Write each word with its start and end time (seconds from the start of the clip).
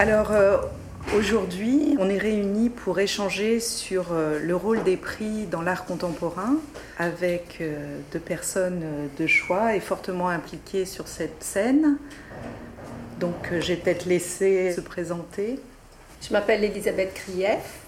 Alors 0.00 0.30
euh, 0.32 0.56
aujourd'hui, 1.14 1.94
on 2.00 2.08
est 2.08 2.16
réunis 2.16 2.70
pour 2.70 2.98
échanger 3.00 3.60
sur 3.60 4.12
euh, 4.12 4.38
le 4.42 4.56
rôle 4.56 4.82
des 4.82 4.96
prix 4.96 5.44
dans 5.44 5.60
l'art 5.60 5.84
contemporain 5.84 6.54
avec 6.98 7.58
euh, 7.60 7.98
deux 8.10 8.18
personnes 8.18 8.82
de 9.18 9.26
choix 9.26 9.76
et 9.76 9.80
fortement 9.80 10.30
impliquées 10.30 10.86
sur 10.86 11.06
cette 11.06 11.44
scène. 11.44 11.98
Donc 13.18 13.52
j'ai 13.60 13.76
peut-être 13.76 14.06
laissé 14.06 14.72
se 14.72 14.80
présenter. 14.80 15.60
Je 16.26 16.32
m'appelle 16.32 16.64
Elisabeth 16.64 17.12
Krief. 17.12 17.82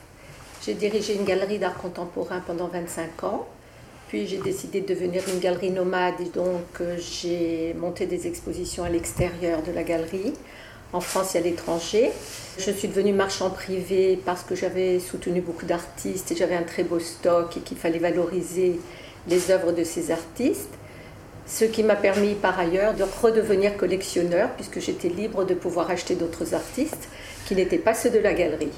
J'ai 0.67 0.75
dirigé 0.75 1.15
une 1.15 1.25
galerie 1.25 1.59
d'art 1.59 1.79
contemporain 1.79 2.43
pendant 2.47 2.69
25 2.69 3.25
ans. 3.25 3.49
Puis 4.09 4.27
j'ai 4.27 4.37
décidé 4.37 4.83
de 4.83 4.87
devenir 4.87 5.23
une 5.33 5.41
galerie 5.41 5.71
nomade 5.71 6.21
et 6.21 6.29
donc 6.29 6.83
j'ai 6.99 7.73
monté 7.73 8.05
des 8.05 8.27
expositions 8.27 8.85
à 8.85 8.91
l'extérieur 8.91 9.63
de 9.63 9.73
la 9.73 9.83
galerie 9.83 10.35
en 10.93 11.01
France 11.01 11.35
et 11.35 11.39
à 11.39 11.41
l'étranger. 11.41 12.13
Je 12.59 12.71
suis 12.71 12.89
devenue 12.89 13.13
marchand 13.13 13.51
privé 13.51 14.21
parce 14.25 14.43
que 14.43 14.55
j'avais 14.55 15.01
soutenu 15.01 15.41
beaucoup 15.41 15.65
d'artistes 15.65 16.33
et 16.33 16.37
j'avais 16.37 16.55
un 16.55 16.63
très 16.63 16.85
beau 16.85 16.99
stock 16.99 17.57
et 17.57 17.61
qu'il 17.61 17.79
fallait 17.79 17.99
valoriser 17.99 18.79
les 19.29 19.51
œuvres 19.51 19.73
de 19.73 19.85
ces 19.85 20.11
artistes. 20.11 20.75
Ce 21.47 21.65
qui 21.65 21.83
m'a 21.83 21.97
permis 21.97 22.35
par 22.35 22.59
ailleurs 22.59 22.95
de 22.95 23.05
redevenir 23.23 23.77
collectionneur 23.77 24.51
puisque 24.51 24.81
j'étais 24.81 25.09
libre 25.09 25.45
de 25.45 25.55
pouvoir 25.55 25.91
acheter 25.91 26.15
d'autres 26.15 26.55
artistes 26.55 27.09
qui 27.47 27.57
n'étaient 27.57 27.79
pas 27.79 27.95
ceux 27.95 28.11
de 28.11 28.19
la 28.19 28.33
galerie. 28.33 28.73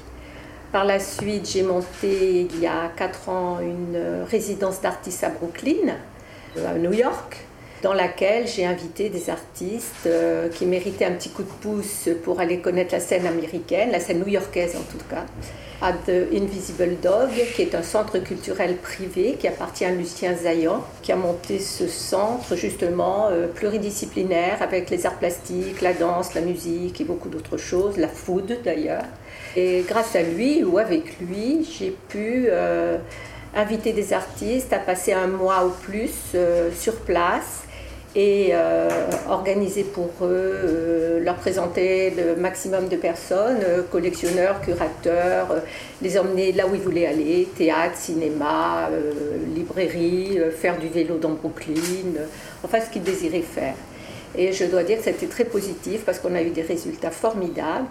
Par 0.71 0.83
la 0.83 0.99
suite, 0.99 1.47
j'ai 1.49 1.63
monté 1.63 2.47
il 2.51 2.59
y 2.59 2.67
a 2.67 2.91
4 2.97 3.29
ans 3.29 3.59
une 3.61 4.25
résidence 4.29 4.81
d'artistes 4.81 5.23
à 5.23 5.29
Brooklyn, 5.29 5.95
à 6.57 6.73
New 6.73 6.91
York, 6.91 7.44
dans 7.85 7.93
laquelle 7.93 8.47
j'ai 8.47 8.65
invité 8.65 9.09
des 9.09 9.29
artistes 9.29 10.07
euh, 10.07 10.49
qui 10.49 10.65
méritaient 10.65 11.05
un 11.05 11.11
petit 11.11 11.29
coup 11.29 11.43
de 11.43 11.47
pouce 11.61 12.09
pour 12.23 12.39
aller 12.39 12.57
connaître 12.57 12.95
la 12.95 12.99
scène 12.99 13.27
américaine, 13.27 13.91
la 13.91 13.99
scène 13.99 14.21
new-yorkaise 14.21 14.75
en 14.75 14.81
tout 14.91 15.05
cas, 15.07 15.25
à 15.83 15.93
The 15.93 16.33
Invisible 16.33 16.95
Dog, 17.03 17.29
qui 17.55 17.61
est 17.61 17.75
un 17.75 17.83
centre 17.83 18.17
culturel 18.17 18.77
privé 18.77 19.37
qui 19.39 19.47
appartient 19.47 19.85
à 19.85 19.91
Lucien 19.91 20.33
Zayan, 20.35 20.83
qui 21.03 21.11
a 21.11 21.15
monté 21.15 21.59
ce 21.59 21.87
centre 21.87 22.55
justement 22.55 23.27
euh, 23.29 23.45
pluridisciplinaire 23.53 24.63
avec 24.63 24.89
les 24.89 25.05
arts 25.05 25.19
plastiques, 25.19 25.81
la 25.81 25.93
danse, 25.93 26.33
la 26.33 26.41
musique 26.41 26.99
et 27.01 27.03
beaucoup 27.03 27.29
d'autres 27.29 27.57
choses, 27.57 27.97
la 27.97 28.07
food 28.07 28.61
d'ailleurs. 28.63 29.05
Et 29.55 29.85
grâce 29.87 30.15
à 30.15 30.23
lui 30.23 30.63
ou 30.63 30.79
avec 30.79 31.19
lui, 31.19 31.63
j'ai 31.77 31.95
pu 32.09 32.47
euh, 32.49 32.97
inviter 33.55 33.93
des 33.93 34.11
artistes 34.11 34.73
à 34.73 34.79
passer 34.79 35.13
un 35.13 35.27
mois 35.27 35.67
ou 35.67 35.69
plus 35.69 36.35
sur 36.75 36.95
place 37.01 37.64
et 38.15 38.51
euh, 38.53 38.89
organiser 39.29 39.83
pour 39.83 40.09
eux, 40.21 40.27
euh, 40.29 41.19
leur 41.19 41.35
présenter 41.35 42.11
le 42.11 42.37
maximum 42.37 42.87
de 42.87 42.95
personnes, 42.95 43.59
euh, 43.61 43.81
collectionneurs, 43.91 44.61
curateurs, 44.61 45.47
les 46.01 46.17
emmener 46.17 46.53
là 46.53 46.65
où 46.65 46.75
ils 46.75 46.81
voulaient 46.81 47.07
aller, 47.07 47.47
théâtre, 47.57 47.97
cinéma, 47.97 48.89
librairie, 49.53 50.39
faire 50.57 50.77
du 50.77 50.87
vélo 50.87 51.17
dans 51.17 51.31
Brooklyn, 51.31 52.13
enfin 52.63 52.79
ce 52.79 52.89
qu'ils 52.89 53.03
désiraient 53.03 53.41
faire. 53.41 53.75
Et 54.37 54.53
je 54.53 54.65
dois 54.65 54.83
dire 54.83 54.97
que 54.97 55.03
c'était 55.03 55.27
très 55.27 55.45
positif 55.45 56.03
parce 56.05 56.19
qu'on 56.19 56.35
a 56.35 56.41
eu 56.41 56.49
des 56.49 56.61
résultats 56.61 57.11
formidables. 57.11 57.87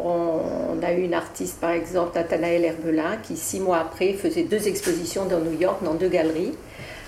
On, 0.00 0.80
a 0.80 0.92
eu 0.92 1.02
une 1.02 1.14
artiste, 1.14 1.58
par 1.60 1.70
exemple, 1.70 2.12
Nathanaël 2.14 2.64
Herbelin, 2.64 3.16
qui 3.22 3.36
six 3.36 3.58
mois 3.58 3.78
après 3.78 4.12
faisait 4.12 4.44
deux 4.44 4.68
expositions 4.68 5.24
dans 5.24 5.40
New 5.40 5.58
York, 5.58 5.82
dans 5.82 5.94
deux 5.94 6.08
galeries, 6.08 6.54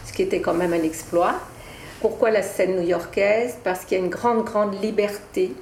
ce 0.06 0.12
qui 0.12 0.22
était 0.22 0.40
quand 0.40 0.54
même 0.54 0.72
un 0.72 0.82
exploit. 0.82 1.36
Pourquoi 2.00 2.30
la 2.30 2.40
scène 2.40 2.76
new-yorkaise? 2.76 3.58
Parce 3.62 3.84
qu'il 3.84 3.98
y 3.98 4.00
a 4.00 4.04
une 4.04 4.10
grande, 4.10 4.42
grande 4.44 4.82
liberté. 4.82 5.52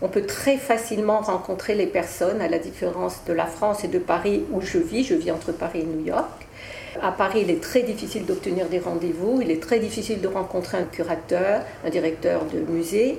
On 0.00 0.08
peut 0.08 0.24
très 0.24 0.56
facilement 0.56 1.20
rencontrer 1.20 1.74
les 1.74 1.86
personnes, 1.86 2.40
à 2.40 2.48
la 2.48 2.58
différence 2.58 3.20
de 3.26 3.34
la 3.34 3.44
France 3.44 3.84
et 3.84 3.88
de 3.88 3.98
Paris 3.98 4.44
où 4.50 4.62
je 4.62 4.78
vis. 4.78 5.04
Je 5.04 5.14
vis 5.14 5.30
entre 5.30 5.52
Paris 5.52 5.80
et 5.80 5.84
New 5.84 6.06
York. 6.06 6.46
À 7.02 7.12
Paris, 7.12 7.40
il 7.42 7.50
est 7.50 7.60
très 7.60 7.82
difficile 7.82 8.24
d'obtenir 8.24 8.66
des 8.70 8.78
rendez-vous, 8.78 9.42
il 9.42 9.50
est 9.50 9.60
très 9.60 9.78
difficile 9.78 10.22
de 10.22 10.28
rencontrer 10.28 10.78
un 10.78 10.84
curateur, 10.84 11.60
un 11.84 11.90
directeur 11.90 12.46
de 12.46 12.60
musée. 12.60 13.18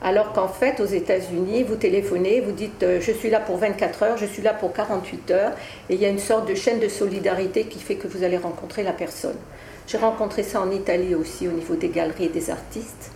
Alors 0.00 0.32
qu'en 0.32 0.48
fait, 0.48 0.80
aux 0.80 0.86
États-Unis, 0.86 1.62
vous 1.64 1.76
téléphonez, 1.76 2.40
vous 2.40 2.52
dites 2.52 2.84
euh, 2.84 3.00
je 3.02 3.12
suis 3.12 3.28
là 3.28 3.40
pour 3.40 3.58
24 3.58 4.02
heures, 4.04 4.16
je 4.16 4.26
suis 4.26 4.42
là 4.42 4.54
pour 4.54 4.72
48 4.72 5.30
heures, 5.32 5.52
et 5.90 5.94
il 5.94 6.00
y 6.00 6.06
a 6.06 6.08
une 6.08 6.20
sorte 6.20 6.48
de 6.48 6.54
chaîne 6.54 6.78
de 6.78 6.88
solidarité 6.88 7.64
qui 7.64 7.80
fait 7.80 7.96
que 7.96 8.06
vous 8.06 8.22
allez 8.22 8.38
rencontrer 8.38 8.82
la 8.82 8.92
personne. 8.92 9.36
J'ai 9.88 9.96
rencontré 9.96 10.42
ça 10.42 10.60
en 10.60 10.70
Italie 10.70 11.14
aussi 11.14 11.48
au 11.48 11.52
niveau 11.52 11.74
des 11.74 11.88
galeries 11.88 12.26
et 12.26 12.28
des 12.28 12.50
artistes. 12.50 13.10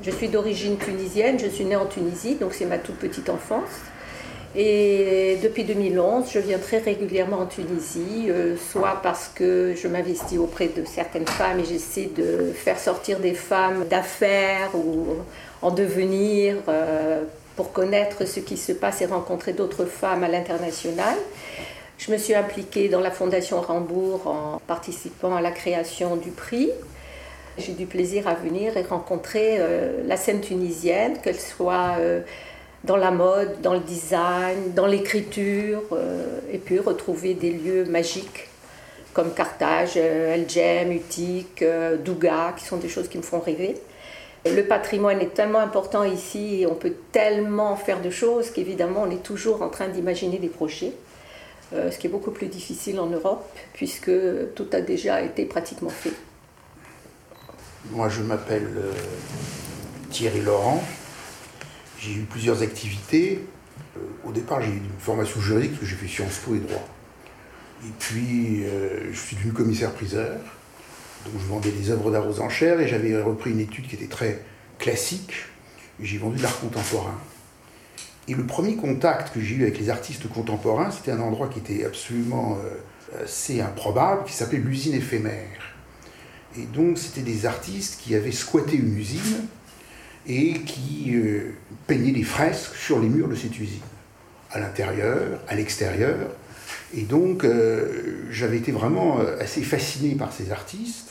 Je 0.00 0.10
suis 0.12 0.28
d'origine 0.28 0.76
tunisienne, 0.78 1.40
je 1.40 1.48
suis 1.48 1.64
née 1.64 1.74
en 1.74 1.86
Tunisie, 1.86 2.36
donc 2.36 2.54
c'est 2.54 2.66
ma 2.66 2.78
toute 2.78 2.96
petite 2.96 3.28
enfance. 3.28 3.70
Et 4.54 5.38
depuis 5.42 5.64
2011, 5.64 6.26
je 6.30 6.38
viens 6.38 6.58
très 6.58 6.78
régulièrement 6.78 7.38
en 7.40 7.46
Tunisie, 7.46 8.26
euh, 8.28 8.54
soit 8.70 9.00
parce 9.02 9.28
que 9.34 9.74
je 9.74 9.88
m'investis 9.88 10.38
auprès 10.38 10.68
de 10.68 10.84
certaines 10.84 11.26
femmes 11.26 11.58
et 11.58 11.64
j'essaie 11.64 12.08
de 12.16 12.52
faire 12.54 12.78
sortir 12.78 13.18
des 13.18 13.34
femmes 13.34 13.84
d'affaires 13.90 14.70
ou 14.74 15.16
en 15.62 15.72
devenir 15.72 16.54
euh, 16.68 17.24
pour 17.56 17.72
connaître 17.72 18.24
ce 18.24 18.38
qui 18.38 18.56
se 18.56 18.70
passe 18.70 19.02
et 19.02 19.06
rencontrer 19.06 19.52
d'autres 19.52 19.86
femmes 19.86 20.22
à 20.22 20.28
l'international. 20.28 21.16
Je 21.98 22.10
me 22.10 22.18
suis 22.18 22.34
impliquée 22.34 22.88
dans 22.88 23.00
la 23.00 23.10
Fondation 23.10 23.60
Rambourg 23.60 24.26
en 24.26 24.60
participant 24.66 25.36
à 25.36 25.40
la 25.40 25.52
création 25.52 26.16
du 26.16 26.30
prix. 26.30 26.70
J'ai 27.56 27.72
du 27.72 27.86
plaisir 27.86 28.26
à 28.26 28.34
venir 28.34 28.76
et 28.76 28.82
rencontrer 28.82 29.56
euh, 29.58 30.02
la 30.06 30.16
scène 30.16 30.40
tunisienne, 30.40 31.18
qu'elle 31.22 31.38
soit 31.38 31.96
euh, 32.00 32.20
dans 32.82 32.96
la 32.96 33.12
mode, 33.12 33.60
dans 33.62 33.74
le 33.74 33.80
design, 33.80 34.72
dans 34.74 34.86
l'écriture, 34.86 35.82
euh, 35.92 36.40
et 36.52 36.58
puis 36.58 36.80
retrouver 36.80 37.34
des 37.34 37.52
lieux 37.52 37.84
magiques 37.84 38.48
comme 39.12 39.32
Carthage, 39.32 39.96
El 39.96 40.50
Jem, 40.50 40.90
Utique, 40.90 41.64
Douga, 42.04 42.52
qui 42.58 42.64
sont 42.64 42.78
des 42.78 42.88
choses 42.88 43.08
qui 43.08 43.16
me 43.16 43.22
font 43.22 43.38
rêver. 43.38 43.76
Le 44.44 44.62
patrimoine 44.62 45.20
est 45.20 45.32
tellement 45.34 45.60
important 45.60 46.02
ici 46.02 46.62
et 46.62 46.66
on 46.66 46.74
peut 46.74 46.94
tellement 47.12 47.76
faire 47.76 48.02
de 48.02 48.10
choses 48.10 48.50
qu'évidemment 48.50 49.04
on 49.06 49.10
est 49.12 49.22
toujours 49.22 49.62
en 49.62 49.68
train 49.68 49.86
d'imaginer 49.86 50.38
des 50.38 50.48
projets. 50.48 50.92
Euh, 51.74 51.90
ce 51.90 51.98
qui 51.98 52.06
est 52.06 52.10
beaucoup 52.10 52.30
plus 52.30 52.46
difficile 52.46 53.00
en 53.00 53.06
Europe, 53.06 53.44
puisque 53.72 54.12
tout 54.54 54.66
a 54.72 54.80
déjà 54.80 55.22
été 55.22 55.44
pratiquement 55.44 55.88
fait. 55.88 56.12
Moi, 57.90 58.08
je 58.08 58.22
m'appelle 58.22 58.68
euh, 58.76 58.92
Thierry 60.10 60.42
Laurent. 60.42 60.82
J'ai 61.98 62.12
eu 62.12 62.22
plusieurs 62.30 62.62
activités. 62.62 63.40
Euh, 63.96 64.00
au 64.24 64.30
départ, 64.30 64.62
j'ai 64.62 64.70
eu 64.70 64.76
une 64.76 65.00
formation 65.00 65.40
juridique, 65.40 65.72
parce 65.72 65.84
j'ai 65.84 65.96
fait 65.96 66.06
Sciences 66.06 66.38
Po 66.44 66.54
et 66.54 66.60
droit. 66.60 66.86
Et 67.82 67.92
puis, 67.98 68.64
je 69.12 69.18
suis 69.18 69.36
devenu 69.36 69.52
commissaire-priseur. 69.52 70.38
Donc, 71.26 71.34
je 71.38 71.46
vendais 71.46 71.70
des 71.70 71.90
œuvres 71.90 72.10
d'art 72.10 72.26
aux 72.26 72.40
enchères 72.40 72.80
et 72.80 72.88
j'avais 72.88 73.20
repris 73.20 73.50
une 73.50 73.60
étude 73.60 73.86
qui 73.86 73.96
était 73.96 74.06
très 74.06 74.42
classique. 74.78 75.34
J'ai 76.00 76.16
vendu 76.16 76.38
de 76.38 76.42
l'art 76.42 76.58
contemporain. 76.60 77.20
Et 78.26 78.34
le 78.34 78.44
premier 78.44 78.76
contact 78.76 79.34
que 79.34 79.40
j'ai 79.40 79.56
eu 79.56 79.62
avec 79.62 79.78
les 79.78 79.90
artistes 79.90 80.28
contemporains, 80.28 80.90
c'était 80.90 81.10
un 81.10 81.20
endroit 81.20 81.48
qui 81.48 81.58
était 81.58 81.84
absolument 81.84 82.56
euh, 82.64 83.24
assez 83.24 83.60
improbable, 83.60 84.24
qui 84.24 84.32
s'appelait 84.32 84.58
l'usine 84.58 84.94
éphémère. 84.94 85.74
Et 86.56 86.64
donc, 86.64 86.96
c'était 86.96 87.22
des 87.22 87.44
artistes 87.44 88.00
qui 88.00 88.14
avaient 88.14 88.32
squatté 88.32 88.76
une 88.76 88.96
usine 88.96 89.46
et 90.26 90.54
qui 90.60 91.14
euh, 91.14 91.54
peignaient 91.86 92.12
des 92.12 92.22
fresques 92.22 92.74
sur 92.76 92.98
les 92.98 93.08
murs 93.08 93.28
de 93.28 93.34
cette 93.34 93.58
usine, 93.58 93.82
à 94.50 94.58
l'intérieur, 94.58 95.40
à 95.46 95.54
l'extérieur. 95.54 96.30
Et 96.94 97.02
donc, 97.02 97.44
euh, 97.44 98.22
j'avais 98.30 98.56
été 98.56 98.72
vraiment 98.72 99.18
assez 99.38 99.62
fasciné 99.62 100.14
par 100.14 100.32
ces 100.32 100.50
artistes 100.50 101.10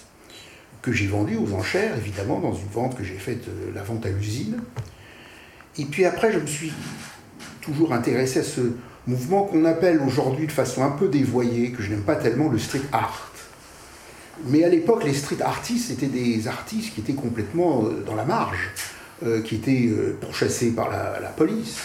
que 0.82 0.92
j'ai 0.92 1.08
vendus 1.08 1.38
aux 1.38 1.54
enchères, 1.54 1.96
évidemment, 1.96 2.40
dans 2.40 2.56
une 2.56 2.68
vente 2.70 2.98
que 2.98 3.04
j'ai 3.04 3.20
faite, 3.20 3.46
la 3.76 3.84
vente 3.84 4.06
à 4.06 4.10
l'usine. 4.10 4.58
Et 5.78 5.86
puis 5.86 6.06
après, 6.06 6.32
je 6.32 6.40
me 6.40 6.46
suis 6.46 6.72
toujours 7.62 7.94
intéressé 7.94 8.40
à 8.40 8.44
ce 8.44 8.62
mouvement 9.08 9.44
qu'on 9.44 9.66
appelle 9.66 10.02
aujourd'hui 10.06 10.48
de 10.48 10.52
façon 10.52 10.84
un 10.84 10.92
peu 10.92 11.08
dévoyée, 11.08 11.72
que 11.72 11.82
je 11.82 11.90
n'aime 11.90 12.04
pas 12.04 12.16
tellement, 12.16 12.50
le 12.50 12.60
street 12.60 12.82
art. 12.92 13.32
Mais 14.46 14.64
à 14.64 14.70
l'époque, 14.70 15.04
les 15.04 15.14
street 15.14 15.42
artistes 15.42 15.92
étaient 15.92 16.08
des 16.08 16.48
artistes 16.48 16.94
qui 16.94 17.02
étaient 17.02 17.14
complètement 17.14 17.86
euh, 17.86 18.04
dans 18.06 18.16
la 18.16 18.26
marge, 18.26 18.72
euh, 19.26 19.42
qui 19.42 19.56
étaient 19.56 19.88
euh, 19.88 20.18
pourchassés 20.20 20.72
par 20.72 20.90
la, 20.90 21.30
police. 21.30 21.78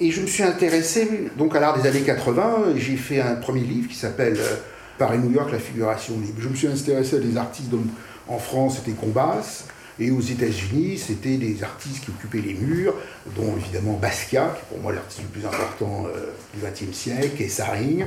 Et 0.00 0.10
je 0.10 0.22
me 0.22 0.26
suis 0.26 0.42
intéressé 0.42 1.30
donc 1.36 1.54
à 1.54 1.60
l'art 1.60 1.80
des 1.80 1.86
années 1.86 2.00
80. 2.00 2.74
J'ai 2.76 2.96
fait 2.96 3.20
un 3.20 3.34
premier 3.34 3.60
livre 3.60 3.88
qui 3.88 3.94
s'appelle 3.94 4.38
Paris 4.98 5.18
New 5.18 5.32
York, 5.32 5.52
la 5.52 5.58
figuration 5.58 6.18
libre. 6.18 6.40
Je 6.40 6.48
me 6.48 6.54
suis 6.54 6.68
intéressé 6.68 7.16
à 7.16 7.18
des 7.18 7.36
artistes 7.36 7.68
dont 7.68 7.84
en 8.26 8.38
France 8.38 8.76
c'était 8.78 8.96
Combas, 8.96 9.64
Et 9.98 10.10
aux 10.10 10.20
États-Unis, 10.20 10.98
c'était 10.98 11.36
des 11.36 11.62
artistes 11.62 12.04
qui 12.04 12.10
occupaient 12.10 12.46
les 12.46 12.54
murs, 12.54 12.94
dont 13.36 13.56
évidemment 13.56 13.94
Basquiat, 13.94 14.54
qui 14.56 14.60
est 14.60 14.68
pour 14.68 14.78
moi 14.78 14.92
l'artiste 14.92 15.22
le 15.22 15.28
plus 15.28 15.46
important 15.46 16.06
euh, 16.06 16.32
du 16.54 16.60
XXe 16.64 16.96
siècle, 16.96 17.42
et 17.42 17.48
Saring. 17.48 18.06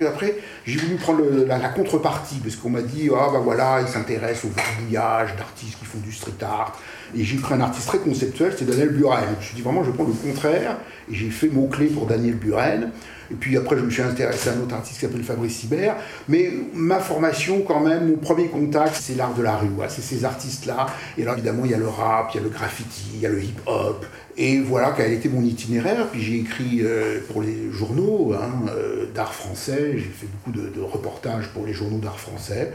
Et 0.00 0.06
après, 0.06 0.36
j'ai 0.64 0.78
voulu 0.78 0.96
prendre 0.96 1.22
la, 1.46 1.68
contrepartie, 1.68 2.40
parce 2.42 2.56
qu'on 2.56 2.70
m'a 2.70 2.80
dit, 2.80 3.10
ah 3.14 3.28
ben 3.32 3.40
voilà, 3.40 3.82
il 3.82 3.88
s'intéresse 3.88 4.44
au 4.44 4.48
barbouillage 4.48 5.36
d'artistes 5.36 5.78
qui 5.78 5.84
font 5.84 5.98
du 5.98 6.12
street 6.12 6.42
art. 6.42 6.78
Et 7.16 7.24
j'ai 7.24 7.38
pris 7.38 7.54
un 7.54 7.60
artiste 7.60 7.88
très 7.88 7.98
conceptuel, 7.98 8.54
c'est 8.56 8.64
Daniel 8.64 8.90
Buren. 8.90 9.24
Je 9.32 9.36
me 9.36 9.42
suis 9.42 9.54
dit 9.54 9.62
vraiment, 9.62 9.82
je 9.82 9.90
prendre 9.90 10.10
le 10.10 10.30
contraire, 10.32 10.78
et 11.10 11.14
j'ai 11.14 11.30
fait 11.30 11.48
mot-clé 11.48 11.86
pour 11.86 12.06
Daniel 12.06 12.34
Buren. 12.34 12.90
Et 13.30 13.34
puis 13.34 13.56
après, 13.56 13.76
je 13.76 13.82
me 13.82 13.90
suis 13.90 14.02
intéressé 14.02 14.50
à 14.50 14.54
un 14.54 14.60
autre 14.60 14.74
artiste 14.74 14.98
qui 14.98 15.06
s'appelle 15.06 15.22
Fabrice 15.22 15.58
Sibert. 15.58 15.96
Mais 16.28 16.50
ma 16.74 16.98
formation, 16.98 17.62
quand 17.62 17.80
même, 17.80 18.10
mon 18.10 18.16
premier 18.16 18.48
contact, 18.48 18.96
c'est 19.00 19.14
l'art 19.14 19.34
de 19.34 19.42
la 19.42 19.56
rue. 19.56 19.68
C'est 19.88 20.02
ces 20.02 20.24
artistes-là. 20.24 20.86
Et 21.16 21.22
alors, 21.22 21.34
évidemment, 21.34 21.64
il 21.64 21.70
y 21.70 21.74
a 21.74 21.78
le 21.78 21.88
rap, 21.88 22.30
il 22.34 22.38
y 22.38 22.40
a 22.40 22.42
le 22.42 22.48
graffiti, 22.48 23.04
il 23.14 23.20
y 23.20 23.26
a 23.26 23.28
le 23.28 23.42
hip-hop. 23.42 24.04
Et 24.36 24.58
voilà 24.58 24.94
quel 24.96 25.12
été 25.12 25.28
mon 25.28 25.42
itinéraire. 25.42 26.08
Puis 26.10 26.20
j'ai 26.20 26.38
écrit 26.38 26.80
euh, 26.82 27.20
pour 27.30 27.42
les 27.42 27.70
journaux 27.70 28.34
hein, 28.34 28.66
euh, 28.68 29.06
d'art 29.14 29.32
français. 29.32 29.92
J'ai 29.94 30.00
fait 30.00 30.26
beaucoup 30.26 30.58
de 30.58 30.80
reportages 30.80 31.48
pour 31.54 31.66
les 31.66 31.72
journaux 31.72 31.98
d'art 31.98 32.18
français. 32.18 32.72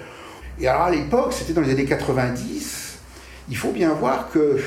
Et 0.60 0.68
alors, 0.68 0.84
à 0.84 0.92
l'époque, 0.92 1.34
c'était 1.34 1.54
dans 1.54 1.62
les 1.62 1.72
années 1.72 1.86
90. 1.86 2.95
Il 3.50 3.58
faut 3.58 3.72
bien 3.72 3.94
voir 3.94 4.32
que 4.32 4.60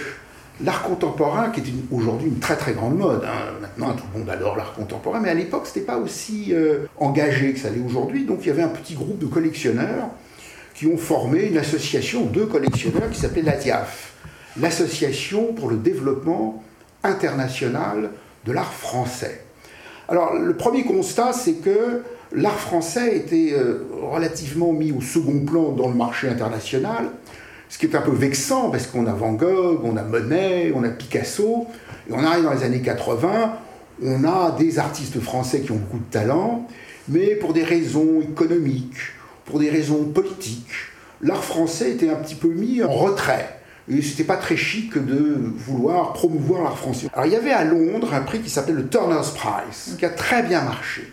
l'art 0.65 0.83
contemporain, 0.83 1.51
qui 1.51 1.61
est 1.61 1.65
aujourd'hui 1.91 2.29
une 2.29 2.39
très 2.39 2.57
très 2.57 2.73
grande 2.73 2.97
mode, 2.97 3.25
hein. 3.25 3.53
maintenant 3.61 3.95
tout 3.95 4.05
le 4.13 4.21
monde 4.21 4.31
adore 4.31 4.57
l'art 4.57 4.73
contemporain, 4.73 5.21
mais 5.21 5.31
à 5.31 5.35
l'époque 5.35 5.67
c'était 5.67 5.87
pas 5.87 5.99
aussi 5.99 6.49
euh, 6.53 6.87
engagé 6.99 7.53
que 7.53 7.59
ça 7.59 7.71
l'est 7.71 7.85
aujourd'hui, 7.85 8.25
donc 8.25 8.41
il 8.43 8.49
y 8.49 8.51
avait 8.51 8.63
un 8.63 8.69
petit 8.69 8.95
groupe 8.95 9.19
de 9.19 9.27
collectionneurs 9.27 10.09
qui 10.75 10.87
ont 10.87 10.97
formé 10.97 11.47
une 11.47 11.59
association 11.59 12.27
de 12.27 12.45
collectionneurs 12.45 13.11
qui 13.11 13.21
s'appelait 13.21 13.43
l'ADIAF, 13.43 14.13
l'Association 14.61 15.53
pour 15.53 15.71
le 15.71 15.77
développement 15.77 16.63
international 17.03 18.11
de 18.45 18.53
l'art 18.53 18.73
français. 18.73 19.45
Alors 20.09 20.35
le 20.35 20.57
premier 20.57 20.85
constat 20.85 21.33
c'est 21.33 21.55
que 21.55 22.03
l'art 22.33 22.59
français 22.59 23.17
était 23.17 23.53
euh, 23.53 23.87
relativement 24.11 24.73
mis 24.73 24.93
au 24.93 25.01
second 25.01 25.41
plan 25.45 25.71
dans 25.71 25.89
le 25.89 25.95
marché 25.95 26.29
international, 26.29 27.11
ce 27.69 27.79
qui 27.79 27.87
est 27.87 27.95
un 27.95 28.01
peu 28.01 28.13
vexant 28.13 28.71
parce 28.71 28.87
qu'on 28.87 29.07
a 29.07 29.13
Van 29.13 29.33
Gogh, 29.33 29.81
on 29.85 29.97
a 29.97 30.03
Monet, 30.03 30.73
on 30.75 30.85
a 30.85 30.89
Picasso, 30.89 31.67
et 32.09 32.13
on 32.13 32.25
arrive 32.25 32.45
dans 32.45 32.53
les 32.53 32.63
années 32.63 32.81
80, 32.83 33.59
on 34.03 34.25
a 34.25 34.57
des 34.59 34.79
artistes 34.79 35.21
français 35.21 35.61
qui 35.61 35.73
ont 35.73 35.77
beaucoup 35.77 35.99
de 35.99 36.11
talent, 36.11 36.67
mais 37.09 37.35
pour 37.35 37.53
des 37.53 37.65
raisons 37.65 38.21
économiques, 38.21 39.13
pour 39.45 39.59
des 39.59 39.71
raisons 39.71 40.05
politiques, 40.05 40.71
l'art 41.21 41.45
français 41.45 41.93
était 41.93 42.11
un 42.11 42.17
petit 42.17 42.35
peu 42.35 42.49
mis 42.49 42.83
en 42.83 42.91
retrait. 42.91 43.55
Et 43.91 44.03
c'était 44.03 44.25
pas 44.25 44.37
très 44.37 44.57
chic 44.57 44.99
de 44.99 45.37
vouloir 45.57 46.13
promouvoir 46.13 46.63
l'art 46.63 46.79
français. 46.79 47.09
Alors 47.15 47.27
il 47.27 47.33
y 47.33 47.37
avait 47.37 47.53
à 47.53 47.65
Londres 47.65 48.13
un 48.13 48.21
prix 48.21 48.41
qui 48.41 48.51
s'appelait 48.51 48.75
le 48.75 48.87
Turner's 48.89 49.31
Prize, 49.31 49.97
qui 49.99 50.05
a 50.05 50.11
très 50.11 50.43
bien 50.43 50.63
marché. 50.63 51.11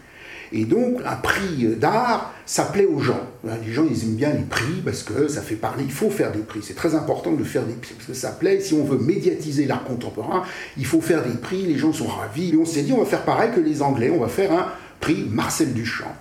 Et 0.52 0.66
donc, 0.66 1.00
un 1.06 1.16
prix 1.16 1.68
d'art, 1.78 2.34
ça 2.46 2.66
plaît 2.66 2.86
aux 2.86 3.00
gens. 3.00 3.22
Les 3.66 3.74
gens, 3.74 3.86
ils 3.90 4.04
aiment 4.04 4.16
bien 4.16 4.32
les 4.32 4.44
prix 4.44 4.82
parce 4.84 5.04
que 5.04 5.28
ça 5.28 5.42
fait 5.42 5.56
parler. 5.56 5.84
Il 5.86 5.92
faut 5.92 6.10
faire 6.10 6.32
des 6.32 6.40
prix. 6.40 6.60
C'est 6.64 6.76
très 6.76 6.96
important 6.96 7.32
de 7.32 7.44
faire 7.44 7.64
des 7.64 7.74
prix 7.74 7.94
parce 7.96 8.08
que 8.08 8.14
ça 8.14 8.32
plaît. 8.32 8.60
Si 8.60 8.74
on 8.74 8.84
veut 8.84 8.98
médiatiser 8.98 9.66
l'art 9.66 9.84
contemporain, 9.84 10.44
il 10.78 10.86
faut 10.86 11.02
faire 11.02 11.24
des 11.24 11.38
prix. 11.38 11.64
Les 11.64 11.78
gens 11.78 11.94
sont 11.94 12.08
ravis. 12.08 12.52
Et 12.52 12.58
on 12.58 12.66
s'est 12.66 12.84
dit, 12.84 12.94
on 12.94 13.00
va 13.00 13.06
faire 13.06 13.24
pareil 13.24 13.52
que 13.56 13.60
les 13.60 13.82
Anglais. 13.82 14.12
On 14.16 14.22
va 14.22 14.30
faire 14.30 14.52
un 14.52 14.68
prix 15.00 15.28
Marcel 15.30 15.74
Duchamp. 15.74 16.14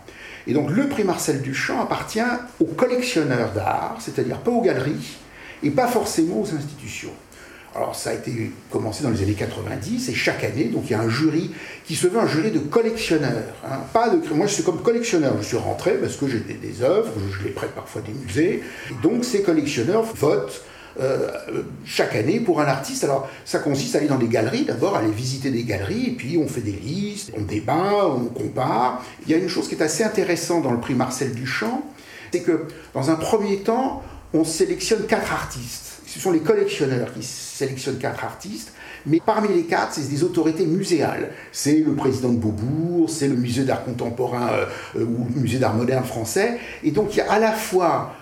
Et 0.46 0.52
donc, 0.52 0.70
le 0.70 0.88
prix 0.88 1.04
Marcel 1.04 1.40
Duchamp 1.40 1.80
appartient 1.80 2.20
aux 2.60 2.66
collectionneurs 2.66 3.52
d'art, 3.52 3.96
c'est-à-dire 3.98 4.38
pas 4.38 4.50
aux 4.50 4.60
galeries 4.60 5.16
et 5.62 5.70
pas 5.70 5.86
forcément 5.86 6.42
aux 6.42 6.54
institutions. 6.54 7.12
Alors 7.74 7.96
ça 7.96 8.10
a 8.10 8.12
été 8.14 8.52
commencé 8.70 9.02
dans 9.02 9.10
les 9.10 9.22
années 9.22 9.34
90 9.34 10.08
et 10.08 10.14
chaque 10.14 10.44
année, 10.44 10.66
donc 10.66 10.84
il 10.86 10.92
y 10.92 10.94
a 10.94 11.00
un 11.00 11.08
jury 11.08 11.50
qui 11.84 11.96
se 11.96 12.06
veut 12.06 12.20
un 12.20 12.26
jury 12.26 12.52
de 12.52 12.60
collectionneurs. 12.60 13.52
Hein. 13.64 13.80
Pas 13.92 14.10
de, 14.10 14.20
moi 14.32 14.46
je 14.46 14.54
suis 14.54 14.62
comme 14.62 14.80
collectionneur, 14.80 15.34
je 15.40 15.46
suis 15.46 15.56
rentré 15.56 15.94
parce 15.94 16.16
que 16.16 16.28
j'ai 16.28 16.38
des, 16.38 16.82
œuvres, 16.82 17.10
je, 17.32 17.44
les 17.44 17.50
prête 17.50 17.72
parfois 17.72 18.00
des 18.02 18.12
musées. 18.12 18.62
donc 19.02 19.24
ces 19.24 19.42
collectionneurs 19.42 20.04
votent 20.04 20.62
euh, 21.00 21.32
chaque 21.84 22.14
année 22.14 22.38
pour 22.38 22.60
un 22.60 22.66
artiste. 22.66 23.02
Alors 23.02 23.28
ça 23.44 23.58
consiste 23.58 23.96
à 23.96 23.98
aller 23.98 24.06
dans 24.06 24.18
des 24.18 24.28
galeries, 24.28 24.64
d'abord 24.64 24.96
aller 24.96 25.10
visiter 25.10 25.50
des 25.50 25.64
galeries, 25.64 26.10
et 26.10 26.12
puis 26.12 26.38
on 26.38 26.46
fait 26.46 26.60
des 26.60 26.70
listes, 26.70 27.32
on 27.36 27.42
débat, 27.42 28.06
on 28.06 28.26
compare. 28.26 29.04
Il 29.26 29.32
y 29.32 29.34
a 29.34 29.38
une 29.38 29.48
chose 29.48 29.66
qui 29.66 29.74
est 29.74 29.82
assez 29.82 30.04
intéressante 30.04 30.62
dans 30.62 30.72
le 30.72 30.78
prix 30.78 30.94
Marcel 30.94 31.34
Duchamp, 31.34 31.82
c'est 32.30 32.42
que 32.42 32.66
dans 32.94 33.10
un 33.10 33.16
premier 33.16 33.58
temps, 33.58 34.04
on 34.32 34.44
sélectionne 34.44 35.06
quatre 35.06 35.32
artistes 35.32 35.83
ce 36.14 36.20
sont 36.20 36.30
les 36.30 36.40
collectionneurs 36.40 37.12
qui 37.12 37.24
sélectionnent 37.24 37.98
quatre 37.98 38.22
artistes, 38.24 38.72
mais 39.04 39.20
parmi 39.24 39.48
les 39.48 39.64
quatre, 39.64 39.94
c'est 39.94 40.08
des 40.08 40.22
autorités 40.22 40.64
muséales. 40.64 41.30
C'est 41.50 41.80
le 41.80 41.92
président 41.94 42.28
de 42.28 42.38
Beaubourg, 42.38 43.10
c'est 43.10 43.26
le 43.26 43.34
musée 43.34 43.64
d'art 43.64 43.84
contemporain 43.84 44.48
euh, 44.52 44.66
euh, 44.96 45.04
ou 45.04 45.26
le 45.34 45.40
musée 45.40 45.58
d'art 45.58 45.74
moderne 45.74 46.04
français. 46.04 46.60
Et 46.84 46.92
donc 46.92 47.14
il 47.14 47.16
y 47.16 47.20
a 47.20 47.32
à 47.32 47.40
la 47.40 47.50
fois 47.50 48.14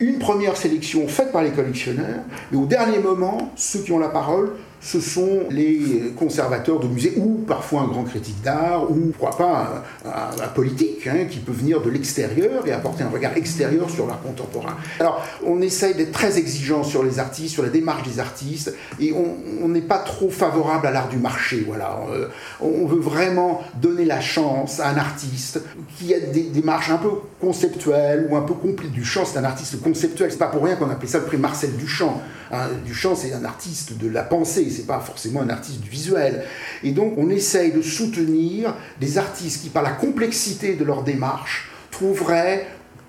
une 0.00 0.18
première 0.18 0.56
sélection 0.56 1.06
faite 1.08 1.30
par 1.30 1.42
les 1.42 1.50
collectionneurs, 1.50 2.22
mais 2.50 2.56
au 2.56 2.64
dernier 2.64 3.00
moment, 3.00 3.52
ceux 3.54 3.80
qui 3.80 3.92
ont 3.92 3.98
la 3.98 4.08
parole 4.08 4.52
ce 4.86 5.00
sont 5.00 5.40
les 5.50 6.12
conservateurs 6.16 6.78
de 6.78 6.86
musées 6.86 7.14
ou 7.16 7.44
parfois 7.46 7.80
un 7.80 7.88
grand 7.88 8.04
critique 8.04 8.40
d'art 8.42 8.88
ou 8.88 9.12
pourquoi 9.18 9.36
pas 9.36 9.84
un, 10.04 10.48
politique 10.48 11.08
hein, 11.08 11.24
qui 11.28 11.40
peut 11.40 11.52
venir 11.52 11.82
de 11.82 11.90
l'extérieur 11.90 12.64
et 12.68 12.72
apporter 12.72 13.02
un 13.02 13.08
regard 13.08 13.36
extérieur 13.36 13.90
sur 13.90 14.06
l'art 14.06 14.22
contemporain. 14.22 14.76
Alors 15.00 15.26
on 15.44 15.60
essaye 15.60 15.94
d'être 15.94 16.12
très 16.12 16.38
exigeant 16.38 16.84
sur 16.84 17.02
les 17.02 17.18
artistes, 17.18 17.52
sur 17.52 17.64
la 17.64 17.68
démarche 17.68 18.04
des 18.04 18.20
artistes 18.20 18.74
et 19.00 19.12
on 19.12 19.66
n'est 19.68 19.80
pas 19.80 19.98
trop 19.98 20.30
favorable 20.30 20.86
à 20.86 20.92
l'art 20.92 21.08
du 21.08 21.16
marché. 21.16 21.64
Voilà. 21.66 21.98
Euh, 22.12 22.28
on 22.60 22.86
veut 22.86 23.00
vraiment 23.00 23.62
donner 23.74 24.04
la 24.04 24.20
chance 24.20 24.78
à 24.78 24.90
un 24.90 24.96
artiste 24.98 25.60
qui 25.98 26.14
a 26.14 26.20
des 26.20 26.44
démarches 26.44 26.90
un 26.90 26.98
peu 26.98 27.10
conceptuelles 27.40 28.28
ou 28.30 28.36
un 28.36 28.42
peu 28.42 28.54
compliquées. 28.54 28.94
Duchamp 28.94 29.24
c'est 29.24 29.38
un 29.38 29.44
artiste 29.44 29.82
conceptuel, 29.82 30.30
c'est 30.30 30.38
pas 30.38 30.46
pour 30.46 30.62
rien 30.62 30.76
qu'on 30.76 30.90
appelle 30.90 31.08
ça 31.08 31.18
le 31.18 31.24
prix 31.24 31.38
Marcel 31.38 31.74
Duchamp. 31.76 32.22
Hein, 32.52 32.68
Duchamp 32.84 33.14
c'est 33.14 33.32
un 33.32 33.44
artiste 33.44 33.96
de 33.98 34.08
la 34.08 34.22
pensée 34.22 34.70
c'est 34.70 34.86
pas 34.86 35.00
forcément 35.00 35.42
un 35.42 35.48
artiste 35.48 35.80
du 35.80 35.90
visuel. 35.90 36.44
Et 36.82 36.92
donc 36.92 37.14
on 37.16 37.30
essaye 37.30 37.72
de 37.72 37.82
soutenir 37.82 38.74
des 39.00 39.18
artistes 39.18 39.62
qui, 39.62 39.68
par 39.68 39.82
la 39.82 39.92
complexité 39.92 40.74
de 40.74 40.84
leur 40.84 41.02
démarche, 41.02 41.68
trouveraient 41.90 42.66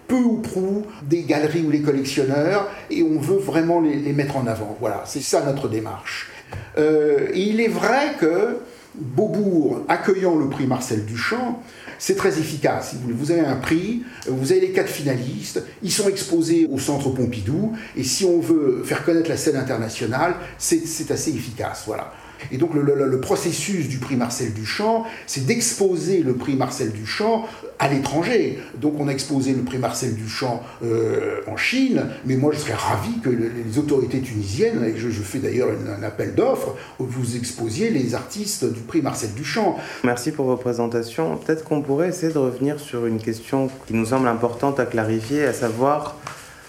peu 0.08 0.16
ou 0.16 0.38
prou 0.38 0.86
des 1.02 1.24
galeries 1.24 1.66
ou 1.66 1.70
les 1.70 1.82
collectionneurs, 1.82 2.70
et 2.90 3.04
on 3.04 3.20
veut 3.20 3.38
vraiment 3.38 3.82
les, 3.82 4.14
mettre 4.14 4.38
en 4.38 4.48
avant. 4.48 4.78
Voilà, 4.80 5.04
c'est 5.06 5.22
ça 5.22 5.44
notre 5.44 5.68
démarche. 5.68 6.30
Euh, 6.78 7.28
et 7.34 7.42
il 7.42 7.60
est 7.60 7.68
vrai 7.68 8.16
que 8.20 8.60
Beaubourg, 9.00 9.82
accueillant 9.88 10.36
le 10.36 10.50
prix 10.50 10.66
Marcel 10.66 11.06
Duchamp, 11.06 11.62
c'est 12.00 12.16
très 12.16 12.40
efficace. 12.40 12.96
vous, 13.04 13.32
avez 13.32 13.42
un 13.42 13.56
prix, 13.56 14.04
vous 14.28 14.52
avez 14.52 14.62
les 14.62 14.72
quatre 14.72 14.90
finalistes, 14.90 15.64
ils 15.84 15.92
sont 15.92 16.08
exposés 16.10 16.68
au 16.72 16.80
centre 16.80 17.10
Pompidou, 17.10 17.74
et 17.96 18.04
si 18.04 18.26
on 18.26 18.40
veut 18.40 18.84
faire 18.84 19.04
connaître 19.04 19.30
la 19.30 19.38
scène 19.38 19.56
internationale, 19.56 20.36
c'est 20.58 21.12
assez 21.12 21.32
efficace. 21.32 21.84
Voilà. 21.86 22.14
Et 22.52 22.58
donc 22.58 22.74
le, 22.74 23.20
processus 23.20 23.88
du 23.88 23.98
prix 23.98 24.16
Marcel 24.16 24.54
Duchamp, 24.54 25.06
c'est 25.26 25.46
d'exposer 25.46 26.20
le 26.20 26.34
prix 26.34 26.56
Marcel 26.56 26.92
Duchamp 26.92 27.46
à 27.80 27.88
l'étranger. 27.88 28.60
Donc 28.80 28.96
on 29.00 29.08
a 29.08 29.12
exposé 29.12 29.54
le 29.54 29.64
prix 29.64 29.78
Marcel 29.78 30.16
Duchamp 30.16 30.64
euh, 30.84 31.42
en 31.48 31.58
Chine, 31.58 32.06
mais 32.26 32.36
moi 32.36 32.52
je 32.54 32.60
serais 32.60 32.74
ravi 32.74 33.20
que 33.24 33.30
les 33.30 33.78
autorités 33.78 34.22
tunisiennes, 34.22 34.84
et 34.84 34.98
je, 34.98 35.10
fais 35.22 35.40
d'ailleurs 35.40 35.70
un, 35.70 36.04
appel 36.04 36.36
d'offres, 36.36 36.76
vous 37.00 37.36
exposiez 37.36 37.90
les 37.90 38.16
artistes 38.16 38.72
du 38.72 38.82
prix 38.82 39.02
Marcel 39.02 39.34
Duchamp. 39.34 39.78
Merci 40.04 40.32
pour 40.32 40.46
vos 40.46 40.58
présentations. 40.58 41.38
Peut-être 41.38 41.64
qu'on 41.64 41.82
pourrait 41.82 42.10
essayer 42.10 42.32
de 42.32 42.38
revenir 42.38 42.80
sur 42.80 43.06
une 43.06 43.20
question 43.20 43.70
qui 43.88 43.94
nous 43.94 44.06
semble 44.06 44.28
importante 44.28 44.80
à 44.80 44.86
clarifier, 44.86 45.44
à 45.44 45.54
savoir 45.54 46.18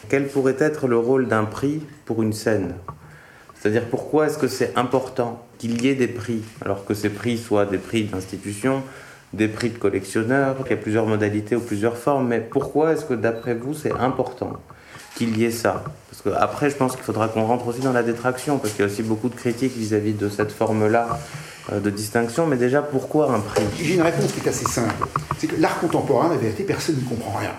quel 0.08 0.28
pourrait 0.28 0.56
être 0.58 0.88
le 0.88 0.98
rôle 0.98 1.28
d'un 1.28 1.44
prix 1.44 1.82
pour 2.04 2.22
une 2.22 2.32
scène? 2.32 2.74
C'est-à-dire 3.60 3.84
pourquoi 3.86 4.26
est-ce 4.26 4.38
que 4.38 4.48
c'est 4.48 4.76
important 4.76 5.42
qu'il 5.58 5.82
y 5.82 5.88
ait 5.88 5.94
des 5.94 6.08
prix, 6.08 6.42
alors 6.64 6.84
que 6.84 6.94
ces 6.94 7.08
prix 7.08 7.36
soient 7.36 7.66
des 7.66 7.78
prix 7.78 8.04
d'institutions, 8.04 8.82
des 9.32 9.48
prix 9.48 9.70
de 9.70 9.78
collectionneurs, 9.78 10.56
qu'il 10.58 10.70
y 10.70 10.78
a 10.78 10.82
plusieurs 10.82 11.06
modalités 11.06 11.56
ou 11.56 11.60
plusieurs 11.60 11.96
formes, 11.96 12.28
mais 12.28 12.40
pourquoi 12.40 12.92
est-ce 12.92 13.04
que 13.04 13.14
d'après 13.14 13.54
vous 13.54 13.74
c'est 13.74 13.92
important 13.92 14.52
qu'il 15.16 15.36
y 15.36 15.44
ait 15.44 15.50
ça? 15.50 15.84
Parce 16.10 16.22
qu'après 16.22 16.70
je 16.70 16.76
pense 16.76 16.94
qu'il 16.94 17.04
faudra 17.04 17.28
qu'on 17.28 17.44
rentre 17.44 17.66
aussi 17.66 17.80
dans 17.80 17.92
la 17.92 18.04
détraction, 18.04 18.58
parce 18.58 18.74
qu'il 18.74 18.84
y 18.84 18.88
a 18.88 18.90
aussi 18.90 19.02
beaucoup 19.02 19.28
de 19.28 19.34
critiques 19.34 19.76
vis-à-vis 19.76 20.14
de 20.14 20.28
cette 20.28 20.52
forme-là 20.52 21.18
euh, 21.72 21.80
de 21.80 21.90
distinction, 21.90 22.46
mais 22.46 22.56
déjà 22.56 22.80
pourquoi 22.80 23.32
un 23.32 23.40
prix? 23.40 23.64
J'ai 23.82 23.94
une 23.94 24.02
réponse 24.02 24.32
qui 24.32 24.40
est 24.40 24.48
assez 24.48 24.66
simple, 24.66 24.94
c'est 25.36 25.48
que 25.48 25.60
l'art 25.60 25.80
contemporain, 25.80 26.28
la 26.28 26.36
vérité, 26.36 26.62
personne 26.62 26.94
n'y 26.94 27.02
comprend 27.02 27.38
rien 27.38 27.52